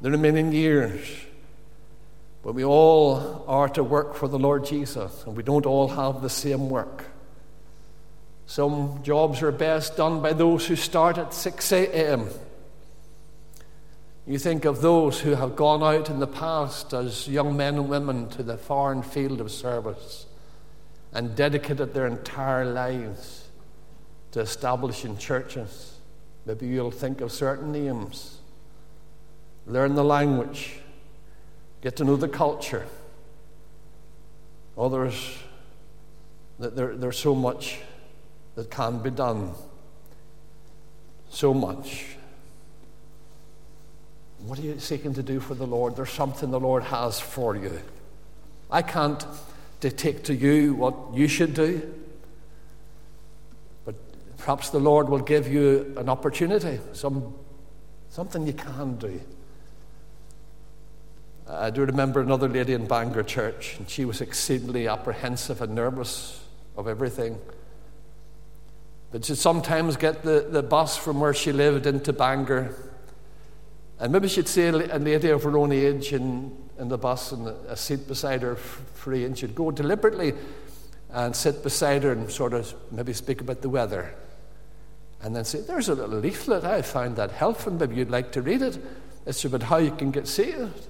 the 0.00 0.10
remaining 0.10 0.50
years. 0.50 1.06
But 2.42 2.56
we 2.56 2.64
all 2.64 3.44
are 3.46 3.68
to 3.68 3.84
work 3.84 4.16
for 4.16 4.26
the 4.26 4.38
Lord 4.38 4.66
Jesus, 4.66 5.22
and 5.24 5.36
we 5.36 5.44
don't 5.44 5.64
all 5.64 5.86
have 5.86 6.22
the 6.22 6.28
same 6.28 6.70
work. 6.70 7.04
Some 8.46 9.04
jobs 9.04 9.42
are 9.42 9.52
best 9.52 9.96
done 9.96 10.20
by 10.20 10.32
those 10.32 10.66
who 10.66 10.74
start 10.74 11.18
at 11.18 11.32
6 11.32 11.70
a.m. 11.70 12.28
You 14.26 14.38
think 14.38 14.64
of 14.64 14.80
those 14.80 15.20
who 15.20 15.34
have 15.34 15.56
gone 15.56 15.82
out 15.82 16.08
in 16.08 16.20
the 16.20 16.28
past 16.28 16.92
as 16.92 17.26
young 17.26 17.56
men 17.56 17.74
and 17.74 17.88
women 17.88 18.28
to 18.30 18.44
the 18.44 18.56
foreign 18.56 19.02
field 19.02 19.40
of 19.40 19.50
service 19.50 20.26
and 21.12 21.34
dedicated 21.34 21.92
their 21.92 22.06
entire 22.06 22.64
lives 22.64 23.48
to 24.30 24.40
establishing 24.40 25.16
churches. 25.18 25.98
Maybe 26.46 26.68
you'll 26.68 26.92
think 26.92 27.20
of 27.20 27.32
certain 27.32 27.72
names. 27.72 28.38
Learn 29.66 29.94
the 29.94 30.04
language, 30.04 30.78
get 31.80 31.96
to 31.96 32.04
know 32.04 32.16
the 32.16 32.28
culture. 32.28 32.86
Others, 34.78 35.38
there, 36.58 36.96
there's 36.96 37.18
so 37.18 37.34
much 37.34 37.80
that 38.54 38.70
can 38.70 38.98
be 38.98 39.10
done. 39.10 39.52
So 41.28 41.52
much. 41.52 42.16
What 44.46 44.58
are 44.58 44.62
you 44.62 44.78
seeking 44.80 45.14
to 45.14 45.22
do 45.22 45.38
for 45.38 45.54
the 45.54 45.66
Lord? 45.66 45.94
There's 45.94 46.10
something 46.10 46.50
the 46.50 46.58
Lord 46.58 46.82
has 46.84 47.20
for 47.20 47.56
you. 47.56 47.80
I 48.70 48.82
can't 48.82 49.24
dictate 49.80 50.24
to 50.24 50.34
you 50.34 50.74
what 50.74 50.94
you 51.14 51.28
should 51.28 51.54
do, 51.54 51.94
but 53.84 53.94
perhaps 54.38 54.70
the 54.70 54.80
Lord 54.80 55.08
will 55.08 55.20
give 55.20 55.46
you 55.46 55.94
an 55.96 56.08
opportunity, 56.08 56.80
some, 56.92 57.34
something 58.08 58.46
you 58.46 58.52
can 58.52 58.96
do. 58.96 59.20
I 61.48 61.70
do 61.70 61.84
remember 61.84 62.20
another 62.20 62.48
lady 62.48 62.72
in 62.72 62.86
Bangor 62.86 63.22
Church, 63.22 63.76
and 63.78 63.88
she 63.88 64.04
was 64.04 64.20
exceedingly 64.20 64.88
apprehensive 64.88 65.60
and 65.62 65.74
nervous 65.74 66.42
of 66.76 66.88
everything. 66.88 67.38
But 69.12 69.24
she'd 69.24 69.36
sometimes 69.36 69.96
get 69.96 70.22
the, 70.22 70.46
the 70.48 70.62
bus 70.62 70.96
from 70.96 71.20
where 71.20 71.34
she 71.34 71.52
lived 71.52 71.86
into 71.86 72.12
Bangor 72.12 72.74
and 74.02 74.12
maybe 74.12 74.26
she'd 74.26 74.48
see 74.48 74.66
a 74.66 74.72
lady 74.72 75.28
of 75.28 75.44
her 75.44 75.56
own 75.56 75.70
age 75.70 76.12
in, 76.12 76.50
in 76.76 76.88
the 76.88 76.98
bus 76.98 77.30
and 77.30 77.46
a 77.46 77.76
seat 77.76 78.08
beside 78.08 78.42
her 78.42 78.56
free, 78.56 79.24
and 79.24 79.38
she'd 79.38 79.54
go 79.54 79.70
deliberately 79.70 80.34
and 81.12 81.36
sit 81.36 81.62
beside 81.62 82.02
her 82.02 82.10
and 82.10 82.28
sort 82.28 82.52
of 82.52 82.74
maybe 82.90 83.12
speak 83.12 83.40
about 83.40 83.62
the 83.62 83.68
weather. 83.68 84.12
And 85.22 85.36
then 85.36 85.44
say, 85.44 85.60
There's 85.60 85.88
a 85.88 85.94
little 85.94 86.18
leaflet. 86.18 86.64
I 86.64 86.82
found 86.82 87.14
that 87.14 87.30
helpful. 87.30 87.72
Maybe 87.74 87.94
you'd 87.94 88.10
like 88.10 88.32
to 88.32 88.42
read 88.42 88.62
it. 88.62 88.76
It's 89.24 89.44
about 89.44 89.62
how 89.62 89.76
you 89.76 89.92
can 89.92 90.10
get 90.10 90.26
saved. 90.26 90.88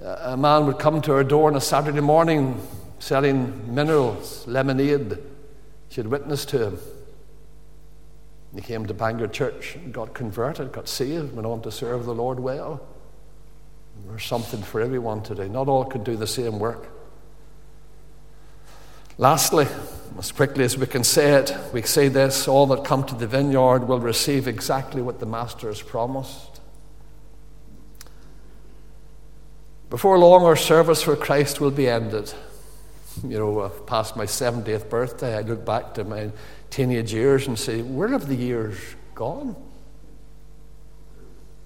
A 0.00 0.38
man 0.38 0.64
would 0.64 0.78
come 0.78 1.02
to 1.02 1.12
her 1.12 1.22
door 1.22 1.50
on 1.50 1.56
a 1.56 1.60
Saturday 1.60 2.00
morning 2.00 2.66
selling 2.98 3.74
minerals, 3.74 4.46
lemonade. 4.46 5.18
She 5.90 5.96
had 5.96 6.06
witnessed 6.06 6.48
to 6.48 6.68
him. 6.68 6.78
He 8.54 8.60
came 8.60 8.86
to 8.86 8.94
Bangor 8.94 9.28
Church, 9.28 9.78
got 9.92 10.12
converted, 10.12 10.72
got 10.72 10.88
saved, 10.88 11.34
went 11.34 11.46
on 11.46 11.62
to 11.62 11.70
serve 11.70 12.04
the 12.04 12.14
Lord 12.14 12.38
well. 12.38 12.86
There's 14.06 14.24
something 14.24 14.62
for 14.62 14.80
everyone 14.80 15.22
today. 15.22 15.48
Not 15.48 15.68
all 15.68 15.84
can 15.84 16.02
do 16.02 16.16
the 16.16 16.26
same 16.26 16.58
work. 16.58 16.88
Lastly, 19.18 19.66
as 20.18 20.32
quickly 20.32 20.64
as 20.64 20.76
we 20.76 20.86
can 20.86 21.04
say 21.04 21.34
it, 21.34 21.54
we 21.72 21.82
say 21.82 22.08
this 22.08 22.48
all 22.48 22.66
that 22.68 22.84
come 22.84 23.04
to 23.04 23.14
the 23.14 23.26
vineyard 23.26 23.86
will 23.86 24.00
receive 24.00 24.48
exactly 24.48 25.02
what 25.02 25.20
the 25.20 25.26
Master 25.26 25.68
has 25.68 25.80
promised. 25.80 26.60
Before 29.90 30.18
long, 30.18 30.44
our 30.44 30.56
service 30.56 31.02
for 31.02 31.16
Christ 31.16 31.60
will 31.60 31.70
be 31.70 31.88
ended. 31.88 32.32
You 33.22 33.38
know, 33.38 33.68
past 33.86 34.16
my 34.16 34.24
70th 34.24 34.88
birthday, 34.88 35.36
I 35.36 35.42
look 35.42 35.66
back 35.66 35.92
to 35.94 36.04
my 36.04 36.32
teenage 36.72 37.12
years 37.12 37.46
and 37.46 37.56
say, 37.56 37.82
Where 37.82 38.08
have 38.08 38.26
the 38.26 38.34
years 38.34 38.76
gone? 39.14 39.54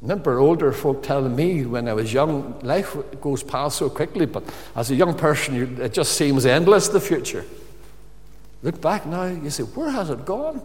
Remember 0.02 0.38
older 0.38 0.72
folk 0.72 1.02
telling 1.02 1.34
me 1.34 1.64
when 1.64 1.88
I 1.88 1.94
was 1.94 2.12
young, 2.12 2.60
life 2.60 2.94
goes 3.20 3.42
past 3.42 3.78
so 3.78 3.88
quickly, 3.88 4.26
but 4.26 4.44
as 4.74 4.90
a 4.90 4.94
young 4.94 5.16
person, 5.16 5.80
it 5.80 5.94
just 5.94 6.12
seems 6.12 6.44
endless, 6.44 6.88
the 6.88 7.00
future. 7.00 7.46
Look 8.62 8.80
back 8.80 9.06
now, 9.06 9.24
you 9.24 9.48
say, 9.48 9.62
Where 9.62 9.90
has 9.90 10.10
it 10.10 10.24
gone? 10.26 10.60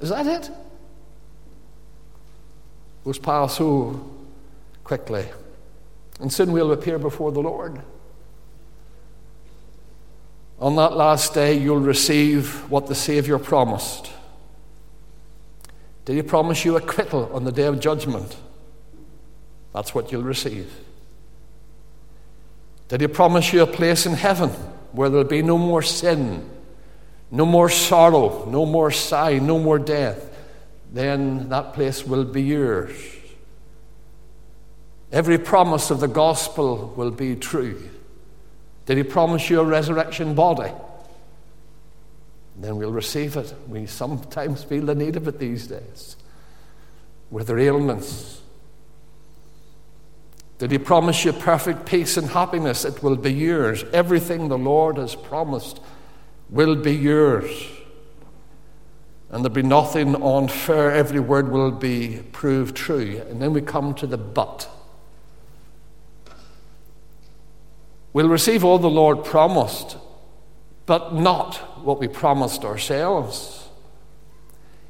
Is 0.00 0.08
that 0.08 0.26
it? 0.26 0.50
Goes 3.04 3.18
past 3.18 3.58
so 3.58 4.10
quickly. 4.82 5.26
And 6.20 6.32
soon 6.32 6.52
we'll 6.52 6.72
appear 6.72 6.98
before 6.98 7.32
the 7.32 7.40
Lord. 7.40 7.80
On 10.60 10.76
that 10.76 10.94
last 10.94 11.32
day, 11.32 11.54
you'll 11.54 11.80
receive 11.80 12.70
what 12.70 12.86
the 12.86 12.94
Savior 12.94 13.38
promised. 13.38 14.12
Did 16.04 16.16
He 16.16 16.22
promise 16.22 16.64
you 16.64 16.76
acquittal 16.76 17.30
on 17.32 17.44
the 17.44 17.52
day 17.52 17.64
of 17.64 17.80
judgment? 17.80 18.36
That's 19.72 19.94
what 19.94 20.12
you'll 20.12 20.22
receive. 20.22 20.70
Did 22.88 23.00
He 23.00 23.06
promise 23.06 23.52
you 23.52 23.62
a 23.62 23.66
place 23.66 24.04
in 24.04 24.12
heaven 24.12 24.50
where 24.92 25.08
there'll 25.08 25.24
be 25.24 25.42
no 25.42 25.56
more 25.56 25.82
sin, 25.82 26.48
no 27.30 27.46
more 27.46 27.70
sorrow, 27.70 28.44
no 28.50 28.66
more 28.66 28.90
sigh, 28.90 29.38
no 29.38 29.58
more 29.58 29.78
death? 29.78 30.26
Then 30.92 31.48
that 31.48 31.72
place 31.72 32.04
will 32.04 32.24
be 32.24 32.42
yours. 32.42 32.92
Every 35.12 35.38
promise 35.38 35.90
of 35.90 36.00
the 36.00 36.08
gospel 36.08 36.92
will 36.96 37.10
be 37.12 37.34
true. 37.34 37.80
Did 38.90 38.96
he 38.96 39.04
promise 39.04 39.48
you 39.48 39.60
a 39.60 39.64
resurrection 39.64 40.34
body? 40.34 40.72
Then 42.56 42.76
we'll 42.76 42.90
receive 42.90 43.36
it. 43.36 43.54
We 43.68 43.86
sometimes 43.86 44.64
feel 44.64 44.84
the 44.84 44.96
need 44.96 45.14
of 45.14 45.28
it 45.28 45.38
these 45.38 45.68
days 45.68 46.16
with 47.30 47.46
their 47.46 47.60
ailments. 47.60 48.42
Did 50.58 50.72
he 50.72 50.78
promise 50.78 51.24
you 51.24 51.32
perfect 51.32 51.86
peace 51.86 52.16
and 52.16 52.30
happiness? 52.30 52.84
It 52.84 53.00
will 53.00 53.14
be 53.14 53.32
yours. 53.32 53.84
Everything 53.92 54.48
the 54.48 54.58
Lord 54.58 54.96
has 54.96 55.14
promised 55.14 55.78
will 56.48 56.74
be 56.74 56.96
yours. 56.96 57.68
And 59.30 59.44
there'll 59.44 59.54
be 59.54 59.62
nothing 59.62 60.20
unfair. 60.20 60.90
Every 60.90 61.20
word 61.20 61.52
will 61.52 61.70
be 61.70 62.24
proved 62.32 62.74
true. 62.74 63.22
And 63.30 63.40
then 63.40 63.52
we 63.52 63.60
come 63.60 63.94
to 63.94 64.06
the 64.08 64.18
but. 64.18 64.68
We'll 68.12 68.28
receive 68.28 68.64
all 68.64 68.78
the 68.78 68.90
Lord 68.90 69.24
promised, 69.24 69.96
but 70.86 71.14
not 71.14 71.56
what 71.84 72.00
we 72.00 72.08
promised 72.08 72.64
ourselves. 72.64 73.68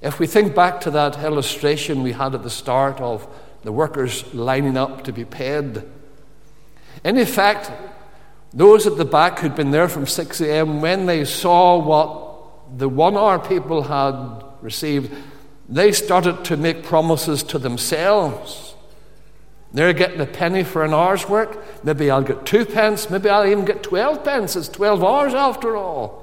If 0.00 0.18
we 0.18 0.26
think 0.26 0.54
back 0.54 0.80
to 0.82 0.90
that 0.92 1.22
illustration 1.22 2.02
we 2.02 2.12
had 2.12 2.34
at 2.34 2.42
the 2.42 2.50
start 2.50 3.00
of 3.00 3.28
the 3.62 3.72
workers 3.72 4.32
lining 4.32 4.78
up 4.78 5.04
to 5.04 5.12
be 5.12 5.26
paid, 5.26 5.82
in 7.04 7.18
effect, 7.18 7.70
those 8.52 8.86
at 8.86 8.96
the 8.96 9.04
back 9.04 9.38
who'd 9.38 9.54
been 9.54 9.70
there 9.70 9.88
from 9.88 10.06
6 10.06 10.40
a.m., 10.40 10.80
when 10.80 11.06
they 11.06 11.24
saw 11.24 11.78
what 11.78 12.78
the 12.78 12.88
one 12.88 13.16
hour 13.16 13.38
people 13.38 13.82
had 13.82 14.42
received, 14.62 15.12
they 15.68 15.92
started 15.92 16.44
to 16.46 16.56
make 16.56 16.82
promises 16.82 17.42
to 17.44 17.58
themselves. 17.58 18.69
They're 19.72 19.92
getting 19.92 20.20
a 20.20 20.26
penny 20.26 20.64
for 20.64 20.84
an 20.84 20.92
hour's 20.92 21.28
work. 21.28 21.84
Maybe 21.84 22.10
I'll 22.10 22.22
get 22.22 22.44
two 22.44 22.64
pence. 22.64 23.08
Maybe 23.08 23.28
I'll 23.28 23.46
even 23.46 23.64
get 23.64 23.82
12 23.82 24.24
pence. 24.24 24.56
It's 24.56 24.68
12 24.68 25.04
hours 25.04 25.34
after 25.34 25.76
all. 25.76 26.20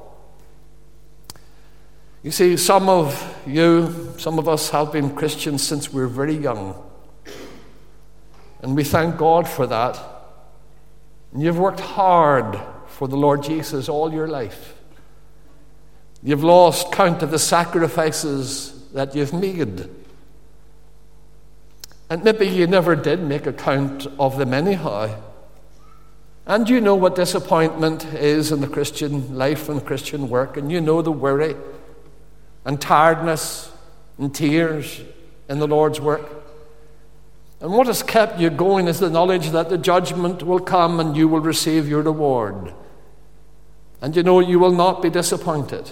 You 2.24 2.32
see, 2.32 2.58
some 2.58 2.90
of 2.90 3.42
you, 3.48 4.14
some 4.18 4.38
of 4.38 4.50
us 4.50 4.70
have 4.72 4.92
been 4.92 5.16
Christians 5.16 5.64
since 5.64 5.94
we 5.94 6.02
were 6.02 6.08
very 6.08 6.36
young. 6.36 6.76
And 8.62 8.76
we 8.76 8.84
thank 8.84 9.18
God 9.18 9.48
for 9.48 9.66
that. 9.68 9.98
And 11.32 11.42
you've 11.42 11.60
worked 11.60 11.80
hard 11.80 12.60
for 12.88 13.08
the 13.08 13.16
Lord 13.16 13.44
Jesus 13.44 13.88
all 13.88 14.12
your 14.12 14.28
life. 14.28 14.74
You've 16.22 16.44
lost 16.44 16.92
count 16.92 17.24
of 17.24 17.32
the 17.32 17.40
sacrifices 17.40 18.90
that 18.94 19.16
you've 19.16 19.34
made. 19.34 19.88
And 22.10 22.24
maybe 22.24 22.48
you 22.48 22.67
never 22.67 22.96
did 22.96 23.22
make 23.22 23.46
account 23.46 24.08
of 24.17 24.38
them 24.38 24.54
anyhow. 24.54 25.15
And 26.46 26.70
you 26.70 26.80
know 26.80 26.96
what 26.96 27.15
disappointment 27.15 28.06
is 28.13 28.54
in 28.54 28.62
the 28.62 28.67
Christian 28.67 29.36
life 29.36 29.67
and 29.67 29.86
Christian 29.86 30.30
work, 30.30 30.56
and 30.56 30.72
you 30.72 30.80
know 30.80 31.02
the 31.02 31.12
worry 31.12 31.56
and 32.63 32.80
tiredness 32.80 33.72
and 34.17 34.34
tears 34.34 35.02
in 35.50 35.60
the 35.60 35.67
Lord's 35.67 36.00
work. 36.00 36.26
And 37.60 37.72
what 37.72 37.88
has 37.88 38.04
kept 38.04 38.39
you 38.39 38.50
going 38.50 38.88
is 38.88 39.00
the 39.00 39.10
knowledge 39.10 39.50
that 39.50 39.70
the 39.70 39.78
judgment 39.78 40.43
will 40.43 40.60
come 40.60 41.00
and 41.00 41.17
you 41.17 41.28
will 41.28 41.39
receive 41.39 41.88
your 41.88 42.02
reward. 42.02 42.74
And 44.02 44.15
you 44.15 44.24
know 44.24 44.39
you 44.39 44.60
will 44.60 44.74
not 44.74 45.02
be 45.02 45.10
disappointed. 45.10 45.89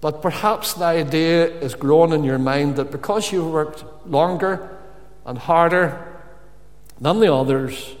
But 0.00 0.22
perhaps 0.22 0.74
the 0.74 0.84
idea 0.84 1.46
is 1.46 1.74
grown 1.74 2.12
in 2.12 2.22
your 2.22 2.38
mind 2.38 2.76
that 2.76 2.92
because 2.92 3.32
you've 3.32 3.50
worked 3.50 3.84
longer 4.06 4.78
and 5.26 5.36
harder 5.36 6.20
than 7.00 7.20
the 7.20 7.32
others, 7.32 7.96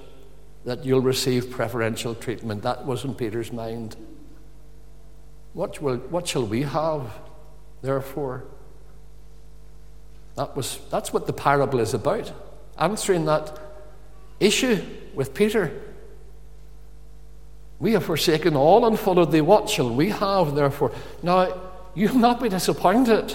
that 0.64 0.84
you'll 0.84 1.00
receive 1.00 1.50
preferential 1.50 2.14
treatment. 2.14 2.62
That 2.62 2.86
was 2.86 3.04
in 3.04 3.14
Peter's 3.14 3.52
mind. 3.52 3.96
What, 5.54 5.80
will, 5.80 5.96
what 5.96 6.28
shall 6.28 6.46
we 6.46 6.62
have, 6.62 7.10
therefore? 7.82 8.44
That 10.36 10.56
was, 10.56 10.78
that's 10.90 11.12
what 11.12 11.26
the 11.26 11.32
parable 11.32 11.80
is 11.80 11.94
about, 11.94 12.32
answering 12.78 13.24
that 13.24 13.58
issue 14.38 14.84
with 15.14 15.34
Peter. 15.34 15.72
We 17.80 17.92
have 17.92 18.04
forsaken 18.04 18.54
all 18.54 18.86
and 18.86 18.98
followed 18.98 19.32
thee. 19.32 19.40
What 19.40 19.68
shall 19.68 19.90
we 19.90 20.10
have, 20.10 20.54
therefore? 20.54 20.92
Now, 21.22 21.67
you'll 21.98 22.14
not 22.14 22.40
be 22.40 22.48
disappointed. 22.48 23.34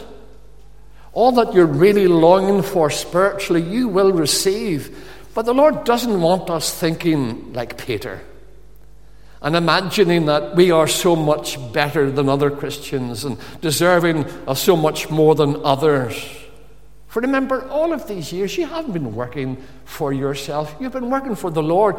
All 1.11 1.31
that 1.33 1.53
you're 1.53 1.65
really 1.65 2.07
longing 2.07 2.63
for 2.63 2.89
spiritually, 2.89 3.61
you 3.61 3.87
will 3.87 4.11
receive. 4.11 4.97
But 5.33 5.45
the 5.45 5.53
Lord 5.53 5.83
doesn't 5.83 6.21
want 6.21 6.49
us 6.49 6.73
thinking 6.73 7.53
like 7.53 7.77
Peter 7.77 8.21
and 9.43 9.57
imagining 9.57 10.25
that 10.27 10.55
we 10.55 10.71
are 10.71 10.87
so 10.87 11.15
much 11.15 11.59
better 11.73 12.09
than 12.09 12.29
other 12.29 12.49
Christians 12.49 13.25
and 13.25 13.37
deserving 13.59 14.25
of 14.47 14.57
so 14.57 14.77
much 14.77 15.09
more 15.09 15.35
than 15.35 15.57
others. 15.65 16.15
For 17.07 17.21
remember, 17.21 17.67
all 17.67 17.91
of 17.91 18.07
these 18.07 18.31
years, 18.31 18.57
you 18.57 18.65
haven't 18.65 18.93
been 18.93 19.13
working 19.13 19.57
for 19.83 20.13
yourself, 20.13 20.73
you've 20.79 20.93
been 20.93 21.09
working 21.09 21.35
for 21.35 21.51
the 21.51 21.61
Lord, 21.61 21.97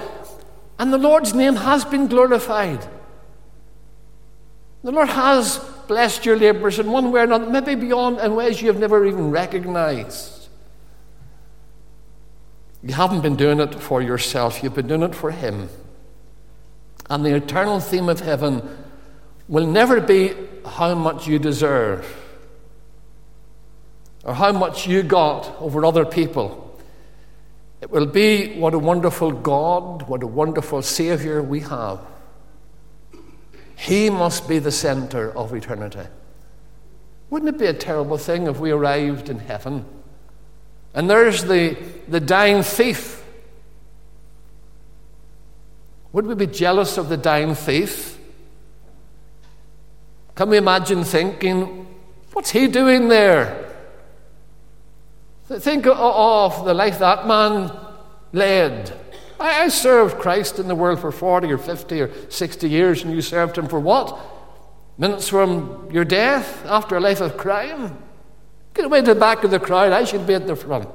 and 0.78 0.90
the 0.90 0.98
Lord's 0.98 1.34
name 1.34 1.56
has 1.56 1.84
been 1.84 2.08
glorified. 2.08 2.84
The 4.84 4.92
Lord 4.92 5.08
has 5.08 5.58
blessed 5.88 6.26
your 6.26 6.36
labours 6.36 6.78
in 6.78 6.92
one 6.92 7.10
way 7.10 7.22
or 7.22 7.24
another, 7.24 7.48
maybe 7.48 7.74
beyond 7.74 8.18
in 8.18 8.34
ways 8.34 8.60
you 8.60 8.68
have 8.68 8.78
never 8.78 9.06
even 9.06 9.30
recognized. 9.30 10.48
You 12.82 12.92
haven't 12.92 13.22
been 13.22 13.34
doing 13.34 13.60
it 13.60 13.74
for 13.74 14.02
yourself, 14.02 14.62
you've 14.62 14.74
been 14.74 14.86
doing 14.86 15.02
it 15.02 15.14
for 15.14 15.30
Him. 15.30 15.70
And 17.08 17.24
the 17.24 17.34
eternal 17.34 17.80
theme 17.80 18.10
of 18.10 18.20
heaven 18.20 18.62
will 19.48 19.66
never 19.66 20.02
be 20.02 20.34
how 20.66 20.94
much 20.94 21.26
you 21.26 21.38
deserve 21.38 22.06
or 24.22 24.34
how 24.34 24.52
much 24.52 24.86
you 24.86 25.02
got 25.02 25.56
over 25.60 25.86
other 25.86 26.04
people. 26.04 26.78
It 27.80 27.90
will 27.90 28.06
be 28.06 28.58
what 28.58 28.74
a 28.74 28.78
wonderful 28.78 29.32
God, 29.32 30.02
what 30.08 30.22
a 30.22 30.26
wonderful 30.26 30.82
Savior 30.82 31.42
we 31.42 31.60
have. 31.60 32.00
He 33.76 34.10
must 34.10 34.48
be 34.48 34.58
the 34.58 34.70
center 34.70 35.36
of 35.36 35.52
eternity. 35.52 36.06
Wouldn't 37.30 37.54
it 37.54 37.58
be 37.58 37.66
a 37.66 37.74
terrible 37.74 38.18
thing 38.18 38.46
if 38.46 38.58
we 38.58 38.70
arrived 38.70 39.28
in 39.28 39.38
heaven 39.38 39.84
and 40.94 41.10
there's 41.10 41.44
the, 41.44 41.76
the 42.06 42.20
dying 42.20 42.62
thief? 42.62 43.24
Would 46.12 46.26
we 46.26 46.36
be 46.36 46.46
jealous 46.46 46.96
of 46.96 47.08
the 47.08 47.16
dying 47.16 47.56
thief? 47.56 48.18
Can 50.36 50.48
we 50.48 50.56
imagine 50.56 51.02
thinking, 51.02 51.86
what's 52.32 52.50
he 52.50 52.68
doing 52.68 53.08
there? 53.08 53.72
Think 55.46 55.86
of 55.86 56.64
the 56.64 56.72
life 56.72 57.00
that 57.00 57.26
man 57.26 57.70
led. 58.32 59.03
I 59.40 59.68
served 59.68 60.18
Christ 60.18 60.58
in 60.58 60.68
the 60.68 60.74
world 60.74 61.00
for 61.00 61.10
40 61.10 61.52
or 61.52 61.58
50 61.58 62.00
or 62.00 62.30
60 62.30 62.68
years, 62.68 63.02
and 63.02 63.12
you 63.12 63.20
served 63.20 63.58
him 63.58 63.66
for 63.66 63.80
what? 63.80 64.18
Minutes 64.96 65.28
from 65.28 65.88
your 65.90 66.04
death 66.04 66.64
after 66.66 66.96
a 66.96 67.00
life 67.00 67.20
of 67.20 67.36
crime? 67.36 67.98
Get 68.74 68.84
away 68.84 69.00
to 69.00 69.14
the 69.14 69.20
back 69.20 69.44
of 69.44 69.50
the 69.50 69.60
crowd. 69.60 69.92
I 69.92 70.04
should 70.04 70.26
be 70.26 70.34
at 70.34 70.46
the 70.46 70.56
front. 70.56 70.88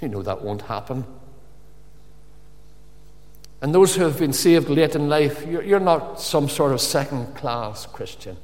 You 0.00 0.08
know 0.08 0.22
that 0.22 0.42
won't 0.42 0.62
happen. 0.62 1.04
And 3.60 3.74
those 3.74 3.94
who 3.94 4.02
have 4.02 4.18
been 4.18 4.32
saved 4.32 4.68
late 4.68 4.94
in 4.94 5.08
life, 5.08 5.46
you're 5.46 5.80
not 5.80 6.20
some 6.20 6.48
sort 6.48 6.72
of 6.72 6.80
second 6.80 7.34
class 7.34 7.86
Christian. 7.86 8.36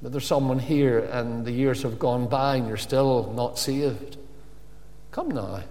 But 0.00 0.12
there's 0.12 0.26
someone 0.26 0.58
here 0.58 1.00
and 1.00 1.44
the 1.44 1.50
years 1.50 1.82
have 1.82 1.98
gone 1.98 2.28
by 2.28 2.56
and 2.56 2.68
you're 2.68 2.76
still 2.76 3.32
not 3.34 3.58
saved. 3.58 4.16
Come 5.10 5.30
now. 5.30 5.62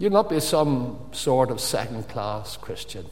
You'll 0.00 0.12
not 0.12 0.30
be 0.30 0.40
some 0.40 0.98
sort 1.12 1.50
of 1.50 1.60
second 1.60 2.08
class 2.08 2.56
Christian. 2.56 3.04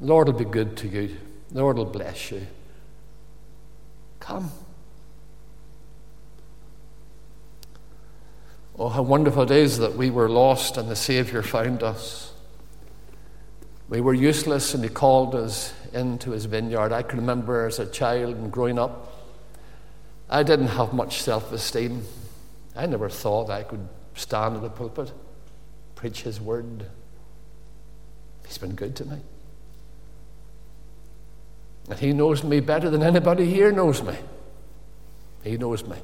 The 0.00 0.06
Lord 0.06 0.26
will 0.26 0.34
be 0.34 0.44
good 0.44 0.76
to 0.78 0.88
you, 0.88 1.16
the 1.52 1.60
Lord 1.60 1.76
will 1.76 1.84
bless 1.84 2.32
you. 2.32 2.44
Come. 4.18 4.50
Oh, 8.76 8.88
how 8.88 9.02
wonderful 9.02 9.44
it 9.44 9.52
is 9.52 9.78
that 9.78 9.94
we 9.94 10.10
were 10.10 10.28
lost 10.28 10.76
and 10.76 10.90
the 10.90 10.96
Savior 10.96 11.40
found 11.40 11.84
us. 11.84 12.32
We 13.88 14.00
were 14.00 14.12
useless 14.12 14.74
and 14.74 14.82
He 14.82 14.90
called 14.90 15.36
us 15.36 15.72
into 15.92 16.32
His 16.32 16.46
vineyard. 16.46 16.92
I 16.92 17.02
can 17.04 17.20
remember 17.20 17.64
as 17.64 17.78
a 17.78 17.86
child 17.86 18.34
and 18.34 18.50
growing 18.50 18.80
up, 18.80 19.22
I 20.28 20.42
didn't 20.42 20.66
have 20.66 20.92
much 20.92 21.22
self 21.22 21.52
esteem. 21.52 22.02
I 22.74 22.86
never 22.86 23.08
thought 23.08 23.50
I 23.50 23.62
could 23.62 23.86
stand 24.16 24.56
in 24.56 24.62
the 24.62 24.68
pulpit 24.68 25.12
preach 26.04 26.20
His 26.20 26.38
word. 26.38 26.84
He's 28.46 28.58
been 28.58 28.74
good 28.74 28.94
to 28.96 29.06
me. 29.06 29.20
And 31.88 31.98
He 31.98 32.12
knows 32.12 32.44
me 32.44 32.60
better 32.60 32.90
than 32.90 33.02
anybody 33.02 33.46
here 33.46 33.72
knows 33.72 34.02
me. 34.02 34.14
He 35.42 35.56
knows 35.56 35.82
me. 35.86 35.96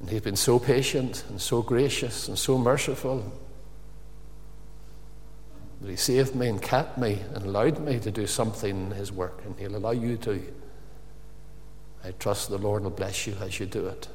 And 0.00 0.10
He's 0.10 0.22
been 0.22 0.34
so 0.34 0.58
patient 0.58 1.22
and 1.28 1.40
so 1.40 1.62
gracious 1.62 2.26
and 2.26 2.36
so 2.36 2.58
merciful 2.58 3.32
that 5.80 5.88
He 5.88 5.94
saved 5.94 6.34
me 6.34 6.48
and 6.48 6.60
kept 6.60 6.98
me 6.98 7.20
and 7.34 7.44
allowed 7.44 7.78
me 7.78 8.00
to 8.00 8.10
do 8.10 8.26
something 8.26 8.86
in 8.86 8.90
His 8.90 9.12
work, 9.12 9.42
and 9.44 9.56
He'll 9.60 9.76
allow 9.76 9.92
you 9.92 10.16
to. 10.16 10.42
I 12.02 12.10
trust 12.18 12.50
the 12.50 12.58
Lord 12.58 12.82
will 12.82 12.90
bless 12.90 13.28
you 13.28 13.36
as 13.40 13.60
you 13.60 13.66
do 13.66 13.86
it. 13.86 14.08